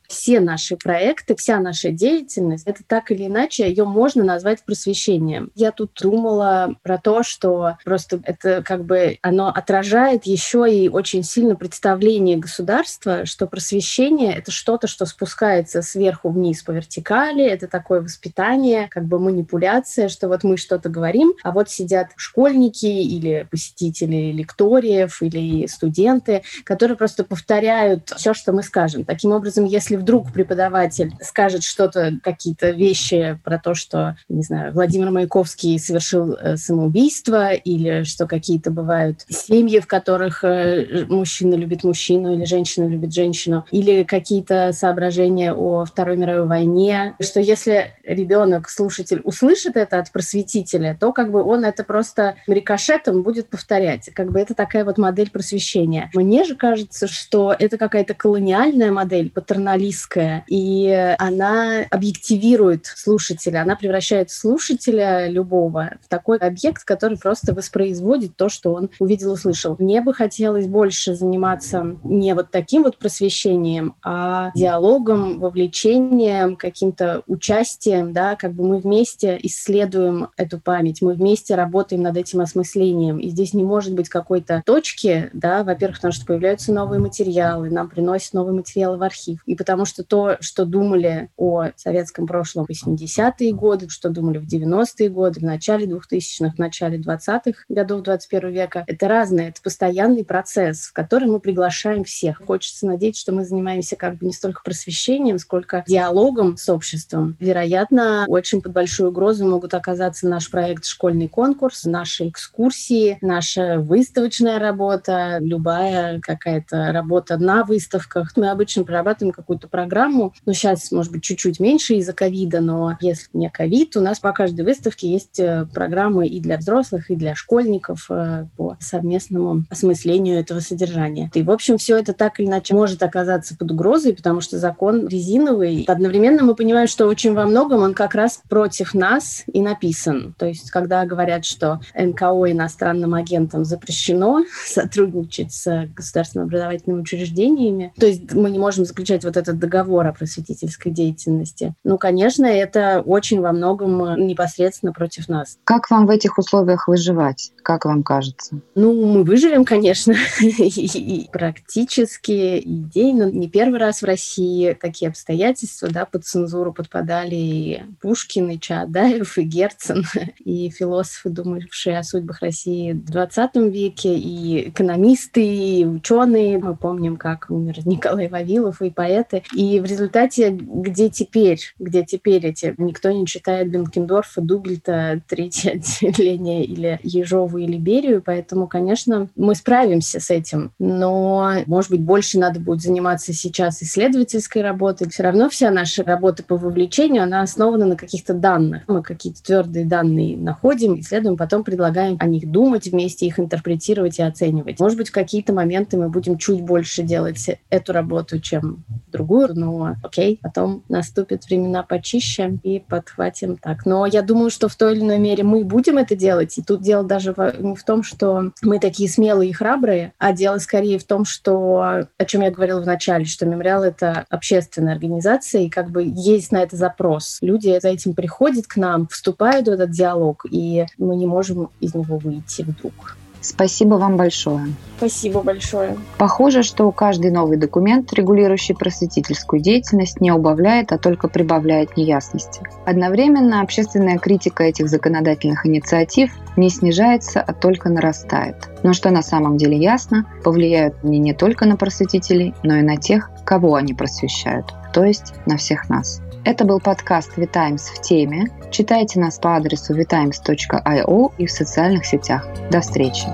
Все 0.08 0.40
наши 0.40 0.78
проекты, 0.78 1.36
вся 1.36 1.60
наша 1.60 1.92
деятельность, 1.92 2.66
это 2.66 2.82
так 2.86 3.12
или 3.12 3.26
иначе, 3.26 3.68
ее 3.68 3.86
можно 3.86 4.24
назвать 4.24 4.64
просвещением. 4.64 5.52
Я 5.56 5.72
тут 5.72 5.92
думала 6.02 6.76
про 6.84 6.98
то, 6.98 7.24
что 7.24 7.78
просто 7.84 8.20
это 8.24 8.62
как 8.64 8.86
бы 8.86 9.18
оно 9.22 9.48
отражает 9.48 10.26
еще 10.26 10.66
и 10.72 10.90
очень 10.90 11.24
сильно 11.24 11.56
представление 11.56 12.38
государства, 12.38 13.26
что 13.26 13.48
просвещение— 13.48 14.34
это 14.38 14.52
что-то, 14.52 14.88
что 14.88 15.06
спускается 15.06 15.82
сверху 15.82 16.30
вниз 16.30 16.64
по 16.64 16.72
вертикали, 16.72 17.46
это 17.46 17.68
такое 17.68 18.02
воспитание, 18.02 18.88
как 18.90 19.06
бы 19.06 19.20
манипуляция, 19.20 20.10
что 20.10 20.28
вот 20.28 20.44
мы 20.44 20.58
что-то 20.58 20.90
говорим, 20.90 21.34
а 21.44 21.52
вот 21.52 21.70
сидят 21.70 22.10
школьники 22.16 22.86
или 22.86 23.48
посетители 23.50 24.32
лекториев 24.32 25.22
или 25.22 25.68
студенты, 25.68 26.44
которые 26.64 26.98
просто 26.98 27.24
повторяют 27.24 28.12
все, 28.16 28.34
что 28.34 28.52
мы 28.52 28.64
скажем. 28.64 29.06
Таким 29.06 29.32
образом, 29.32 29.66
если 29.66 29.95
если 29.96 29.98
вдруг 29.98 30.32
преподаватель 30.32 31.14
скажет 31.22 31.64
что-то, 31.64 32.20
какие-то 32.22 32.72
вещи 32.72 33.40
про 33.44 33.58
то, 33.58 33.74
что, 33.74 34.16
не 34.30 34.44
знаю, 34.44 34.74
Владимир 34.74 35.12
Маяковский 35.12 35.80
совершил 35.80 36.34
э, 36.34 36.58
самоубийство, 36.58 37.54
или 37.54 38.04
что 38.04 38.28
какие-то 38.28 38.72
бывают 38.72 39.22
семьи, 39.30 39.80
в 39.80 39.88
которых 39.88 40.44
э, 40.44 41.06
мужчина 41.08 41.56
любит 41.56 41.84
мужчину, 41.84 42.34
или 42.34 42.46
женщина 42.46 42.88
любит 42.88 43.14
женщину, 43.14 43.66
или 43.72 44.04
какие-то 44.04 44.72
соображения 44.74 45.54
о 45.54 45.86
Второй 45.86 46.18
мировой 46.18 46.48
войне, 46.48 47.16
что 47.22 47.40
если 47.40 47.94
ребенок, 48.04 48.70
слушатель, 48.70 49.22
услышит 49.24 49.78
это 49.78 50.00
от 50.00 50.12
просветителя, 50.12 50.98
то 51.00 51.12
как 51.12 51.32
бы 51.32 51.44
он 51.44 51.66
это 51.66 51.84
просто 51.84 52.36
рикошетом 52.48 53.24
будет 53.24 53.48
повторять. 53.48 54.10
Как 54.14 54.32
бы 54.32 54.40
это 54.40 54.54
такая 54.54 54.86
вот 54.86 54.98
модель 54.98 55.30
просвещения. 55.30 56.10
Мне 56.14 56.44
же 56.44 56.56
кажется, 56.56 57.08
что 57.08 57.56
это 57.58 57.78
какая-то 57.78 58.14
колониальная 58.14 58.92
модель, 58.92 59.30
патерналистская, 59.30 59.85
журналистская, 59.86 60.44
и 60.48 61.16
она 61.18 61.86
объективирует 61.90 62.86
слушателя, 62.86 63.62
она 63.62 63.76
превращает 63.76 64.32
слушателя 64.32 65.28
любого 65.30 65.92
в 66.04 66.10
такой 66.10 66.38
объект, 66.38 66.84
который 66.84 67.18
просто 67.18 67.54
воспроизводит 67.54 68.36
то, 68.36 68.50
что 68.50 68.74
он 68.74 68.90
увидел, 69.00 69.32
услышал. 69.32 69.76
Мне 69.80 70.02
бы 70.02 70.14
хотелось 70.14 70.68
больше 70.68 71.16
заниматься 71.16 71.98
не 72.04 72.34
вот 72.34 72.52
таким 72.52 72.84
вот 72.84 72.98
просвещением, 72.98 73.96
а 74.04 74.52
диалогом, 74.56 75.40
вовлечением, 75.40 76.56
каким-то 76.56 77.24
участием, 77.28 78.14
да, 78.14 78.36
как 78.36 78.54
бы 78.54 78.66
мы 78.68 78.78
вместе 78.78 79.38
исследуем 79.44 80.30
эту 80.38 80.60
память, 80.60 81.02
мы 81.02 81.14
вместе 81.14 81.56
работаем 81.56 82.02
над 82.02 82.18
этим 82.18 82.42
осмыслением. 82.42 83.20
И 83.20 83.30
здесь 83.30 83.54
не 83.54 83.64
может 83.64 83.94
быть 83.94 84.10
какой-то 84.10 84.64
точки, 84.66 85.30
да, 85.34 85.64
во-первых, 85.64 85.98
потому 85.98 86.14
что 86.14 86.26
появляются 86.26 86.72
новые 86.72 87.00
материалы, 87.00 87.70
нам 87.70 87.90
приносят 87.90 88.34
новые 88.34 88.56
материалы 88.56 88.98
в 88.98 89.04
архив. 89.04 89.40
И 89.46 89.56
потому 89.56 89.75
что 89.84 90.06
то, 90.06 90.38
что 90.40 90.64
думали 90.66 91.30
о 91.36 91.66
советском 91.76 92.28
прошлом 92.28 92.66
в 92.66 92.70
80-е 92.70 93.52
годы, 93.52 93.90
что 93.90 94.10
думали 94.10 94.38
в 94.38 94.48
90-е 94.48 95.10
годы, 95.10 95.42
в 95.42 95.44
начале 95.44 95.86
2000-х, 95.86 96.56
в 96.56 96.60
начале 96.60 96.98
20-х 96.98 97.66
годов 97.68 98.04
21 98.04 98.50
века, 98.52 98.86
это 98.88 99.10
разное, 99.10 99.50
это 99.50 99.62
постоянный 99.62 100.24
процесс, 100.24 100.88
в 100.88 100.94
который 100.94 101.28
мы 101.28 101.40
приглашаем 101.40 102.06
всех. 102.06 102.42
Хочется 102.46 102.86
надеяться, 102.86 103.22
что 103.22 103.34
мы 103.34 103.44
занимаемся 103.44 103.98
как 103.98 104.18
бы 104.18 104.28
не 104.28 104.34
столько 104.34 104.62
просвещением, 104.64 105.40
сколько 105.40 105.84
диалогом 105.88 106.56
с 106.56 106.70
обществом. 106.70 107.36
Вероятно, 107.40 108.26
очень 108.28 108.62
под 108.62 108.72
большую 108.72 109.10
угрозу 109.10 109.46
могут 109.46 109.74
оказаться 109.74 110.28
наш 110.28 110.50
проект 110.50 110.86
«Школьный 110.86 111.28
конкурс», 111.28 111.86
наши 111.86 112.30
экскурсии, 112.30 113.18
наша 113.22 113.80
выставочная 113.80 114.60
работа, 114.60 115.40
любая 115.40 116.20
какая-то 116.22 116.92
работа 116.92 117.38
на 117.38 117.64
выставках. 117.64 118.36
Мы 118.36 118.50
обычно 118.50 118.84
прорабатываем 118.84 119.34
какую 119.34 119.58
какую-то 119.66 119.70
программу. 119.70 120.34
Ну, 120.46 120.54
сейчас, 120.54 120.92
может 120.92 121.12
быть, 121.12 121.24
чуть-чуть 121.24 121.60
меньше 121.60 121.96
из-за 121.96 122.14
ковида, 122.14 122.62
но 122.62 122.98
если 123.02 123.28
не 123.34 123.50
ковид, 123.50 123.96
у 123.98 124.02
нас 124.02 124.20
по 124.20 124.32
каждой 124.32 124.66
выставке 124.66 125.10
есть 125.10 125.40
э, 125.40 125.68
программы 125.74 126.28
и 126.28 126.40
для 126.40 126.58
взрослых, 126.58 127.10
и 127.10 127.16
для 127.16 127.36
школьников 127.36 128.08
э, 128.10 128.46
по 128.58 128.78
совместному 128.80 129.64
осмыслению 129.70 130.40
этого 130.40 130.60
содержания. 130.60 131.30
И, 131.34 131.44
в 131.44 131.52
общем, 131.52 131.78
все 131.78 131.98
это 131.98 132.14
так 132.14 132.40
или 132.40 132.48
иначе 132.48 132.74
может 132.74 133.04
оказаться 133.04 133.56
под 133.58 133.72
угрозой, 133.72 134.14
потому 134.14 134.42
что 134.42 134.58
закон 134.58 135.08
резиновый. 135.08 135.86
Одновременно 135.88 136.44
мы 136.44 136.56
понимаем, 136.56 136.88
что 136.88 137.08
очень 137.08 137.34
во 137.34 137.46
многом 137.46 137.82
он 137.82 137.94
как 137.94 138.16
раз 138.16 138.42
против 138.50 138.94
нас 138.94 139.44
и 139.52 139.62
написан. 139.62 140.36
То 140.38 140.46
есть, 140.46 140.72
когда 140.72 141.06
говорят, 141.06 141.46
что 141.46 141.80
НКО 141.96 142.52
иностранным 142.52 143.14
агентам 143.14 143.66
запрещено 143.66 144.44
сотрудничать 144.66 145.52
с 145.52 145.88
государственными 145.96 146.48
образовательными 146.48 147.02
учреждениями, 147.02 147.94
то 147.98 148.06
есть 148.06 148.34
мы 148.34 148.50
не 148.50 148.60
можем 148.60 148.86
заключать 148.86 149.24
вот 149.24 149.38
этот 149.38 149.55
этот 149.56 149.60
договор 149.60 150.08
о 150.08 150.14
просветительской 150.14 150.92
деятельности. 150.92 151.74
Ну, 151.84 151.98
конечно, 151.98 152.46
это 152.46 153.02
очень 153.06 153.42
во 153.42 153.52
многом 153.52 154.28
непосредственно 154.28 154.94
против 154.94 155.28
нас. 155.30 155.58
Как 155.64 155.90
вам 155.90 156.06
в 156.06 156.10
этих 156.10 156.38
условиях 156.38 156.88
выживать? 156.88 157.52
Как 157.64 157.86
вам 157.86 158.04
кажется? 158.04 158.60
Ну, 158.76 159.06
мы 159.06 159.24
выживем, 159.24 159.66
конечно, 159.66 160.14
и 160.42 161.30
практически 161.32 162.60
идейно. 162.60 163.32
Не 163.32 163.50
первый 163.50 163.80
раз 163.80 164.02
в 164.02 164.06
России 164.06 164.78
такие 164.80 165.10
обстоятельства, 165.10 165.90
да, 165.90 166.06
под 166.06 166.26
цензуру 166.26 166.74
подпадали 166.74 167.36
и 167.36 167.84
Пушкин, 168.02 168.50
и 168.52 168.60
Чаадаев, 168.60 169.38
и 169.38 169.44
Герцен, 169.44 170.04
и 170.40 170.70
философы, 170.70 171.30
думавшие 171.30 171.98
о 171.98 172.04
судьбах 172.04 172.42
России 172.42 172.94
в 172.94 173.06
20 173.06 173.56
веке, 173.56 174.16
и 174.16 174.70
экономисты, 174.70 175.46
и 175.46 175.86
ученые. 175.86 176.60
Мы 176.60 176.76
помним, 176.76 177.18
как 177.18 177.48
умер 177.50 177.86
Николай 177.86 178.28
Вавилов, 178.28 178.82
и 178.82 178.90
поэты. 178.90 179.44
И 179.54 179.80
в 179.80 179.86
результате, 179.86 180.50
где 180.50 181.10
теперь, 181.10 181.60
где 181.80 182.04
теперь 182.04 182.46
эти, 182.46 182.74
никто 182.78 183.12
не 183.12 183.26
читает 183.26 183.70
Бенкендорфа, 183.70 184.42
Дугельта, 184.42 185.22
Третье 185.28 185.72
отделение 185.74 186.66
или 186.66 187.00
Ежову 187.04 187.58
или 187.58 187.78
Берию, 187.78 188.22
поэтому, 188.26 188.68
конечно, 188.68 189.30
мы 189.36 189.56
справимся 189.56 190.20
с 190.20 190.30
этим. 190.30 190.72
Но, 190.80 191.54
может 191.66 191.92
быть, 191.92 192.02
больше 192.02 192.40
надо 192.40 192.60
будет 192.60 192.82
заниматься 192.82 193.34
сейчас 193.34 193.82
исследовательской 193.82 194.62
работой. 194.62 195.10
Все 195.10 195.24
равно 195.24 195.50
вся 195.50 195.72
наша 195.72 196.04
работа 196.04 196.44
по 196.44 196.58
вовлечению, 196.58 197.24
она 197.24 197.42
основана 197.42 197.86
на 197.86 197.96
каких-то 197.96 198.34
данных. 198.34 198.84
Мы 198.88 199.02
какие-то 199.04 199.44
твердые 199.44 199.86
данные 199.86 200.38
находим, 200.38 201.00
исследуем, 201.00 201.38
потом 201.38 201.64
предлагаем 201.64 202.18
о 202.20 202.28
них 202.28 202.50
думать 202.50 202.88
вместе, 202.88 203.26
их 203.26 203.40
интерпретировать 203.40 204.20
и 204.20 204.24
оценивать. 204.24 204.80
Может 204.80 204.98
быть, 204.98 205.10
в 205.10 205.14
какие-то 205.14 205.54
моменты 205.54 205.98
мы 205.98 206.10
будем 206.10 206.38
чуть 206.38 206.62
больше 206.62 207.04
делать 207.04 207.50
эту 207.70 207.94
работу, 207.94 208.40
чем 208.40 208.84
другую, 209.12 209.35
но 209.54 209.96
окей, 210.04 210.40
потом 210.42 210.84
наступят 210.90 211.46
времена 211.46 211.84
почище 211.84 212.58
и 212.64 212.80
подхватим 212.80 213.58
так. 213.58 213.86
Но 213.86 214.06
я 214.06 214.22
думаю, 214.22 214.50
что 214.50 214.68
в 214.68 214.76
той 214.76 214.94
или 214.94 215.02
иной 215.02 215.20
мере 215.20 215.44
мы 215.44 215.64
будем 215.64 215.98
это 215.98 216.16
делать. 216.16 216.58
И 216.58 216.64
тут 216.64 216.82
дело 216.82 217.04
даже 217.04 217.36
не 217.60 217.76
в 217.76 217.84
том, 217.84 218.04
что 218.04 218.52
мы 218.62 218.80
такие 218.80 219.10
смелые 219.10 219.50
и 219.50 219.54
храбрые, 219.54 220.14
а 220.18 220.34
дело 220.34 220.58
скорее 220.58 221.00
в 221.00 221.04
том, 221.04 221.26
что, 221.26 222.08
о 222.18 222.26
чем 222.26 222.42
я 222.42 222.52
говорила 222.52 222.82
в 222.82 222.86
начале, 222.86 223.26
что 223.26 223.46
мемориал— 223.46 223.84
это 223.84 224.26
общественная 224.30 224.94
организация, 224.94 225.62
и 225.62 225.70
как 225.70 225.90
бы 225.90 226.04
есть 226.06 226.52
на 226.52 226.58
это 226.58 226.76
запрос. 226.76 227.40
Люди 227.42 227.78
за 227.82 227.90
этим 227.90 228.14
приходят 228.14 228.68
к 228.68 228.78
нам, 228.78 229.08
вступают 229.08 229.68
в 229.68 229.72
этот 229.72 229.92
диалог, 229.92 230.46
и 230.50 230.86
мы 230.98 231.16
не 231.16 231.26
можем 231.26 231.70
из 231.80 231.94
него 231.94 232.18
выйти 232.18 232.62
вдруг. 232.62 233.18
Спасибо 233.46 233.96
вам 233.96 234.18
большое. 234.18 234.74
Спасибо 234.98 235.42
большое. 235.42 235.98
Похоже, 236.18 236.64
что 236.64 236.92
каждый 236.92 237.32
новый 237.32 237.58
документ, 237.58 238.14
регулирующий 238.14 238.76
просветительскую 238.76 239.62
деятельность, 239.62 240.22
не 240.22 240.32
убавляет, 240.32 240.92
а 240.92 240.98
только 240.98 241.28
прибавляет 241.28 241.98
неясности. 241.98 242.62
Одновременно 242.86 243.62
общественная 243.62 244.18
критика 244.18 244.64
этих 244.64 244.88
законодательных 244.88 245.66
инициатив 245.66 246.32
не 246.56 246.70
снижается, 246.70 247.42
а 247.42 247.54
только 247.54 247.90
нарастает. 247.90 248.56
Но 248.84 248.94
что 248.94 249.10
на 249.10 249.22
самом 249.22 249.58
деле 249.58 249.78
ясно, 249.78 250.26
повлияют 250.44 250.96
они 251.04 251.20
не 251.20 251.34
только 251.34 251.66
на 251.66 251.78
просветителей, 251.78 252.54
но 252.64 252.76
и 252.76 252.82
на 252.82 252.98
тех, 252.98 253.30
кого 253.46 253.76
они 253.76 253.94
просвещают, 253.94 254.74
то 254.94 255.04
есть 255.04 255.34
на 255.46 255.58
всех 255.58 255.90
нас. 255.90 256.22
Это 256.46 256.64
был 256.64 256.80
подкаст 256.80 257.38
«Витаймс 257.38 257.90
в 257.90 258.02
теме». 258.02 258.46
Читайте 258.70 259.20
нас 259.20 259.40
по 259.40 259.56
адресу 259.56 260.00
vitimes.io 260.00 261.34
и 261.40 261.48
в 261.48 261.52
социальных 261.52 262.06
сетях. 262.06 262.48
До 262.70 262.82
встречи! 262.82 263.26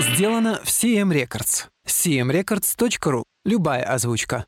Сделано 0.00 0.60
в 0.64 0.68
CM 0.68 1.12
Records. 1.12 1.66
cmrecords.ru. 1.86 3.22
Любая 3.44 3.82
озвучка. 3.82 4.46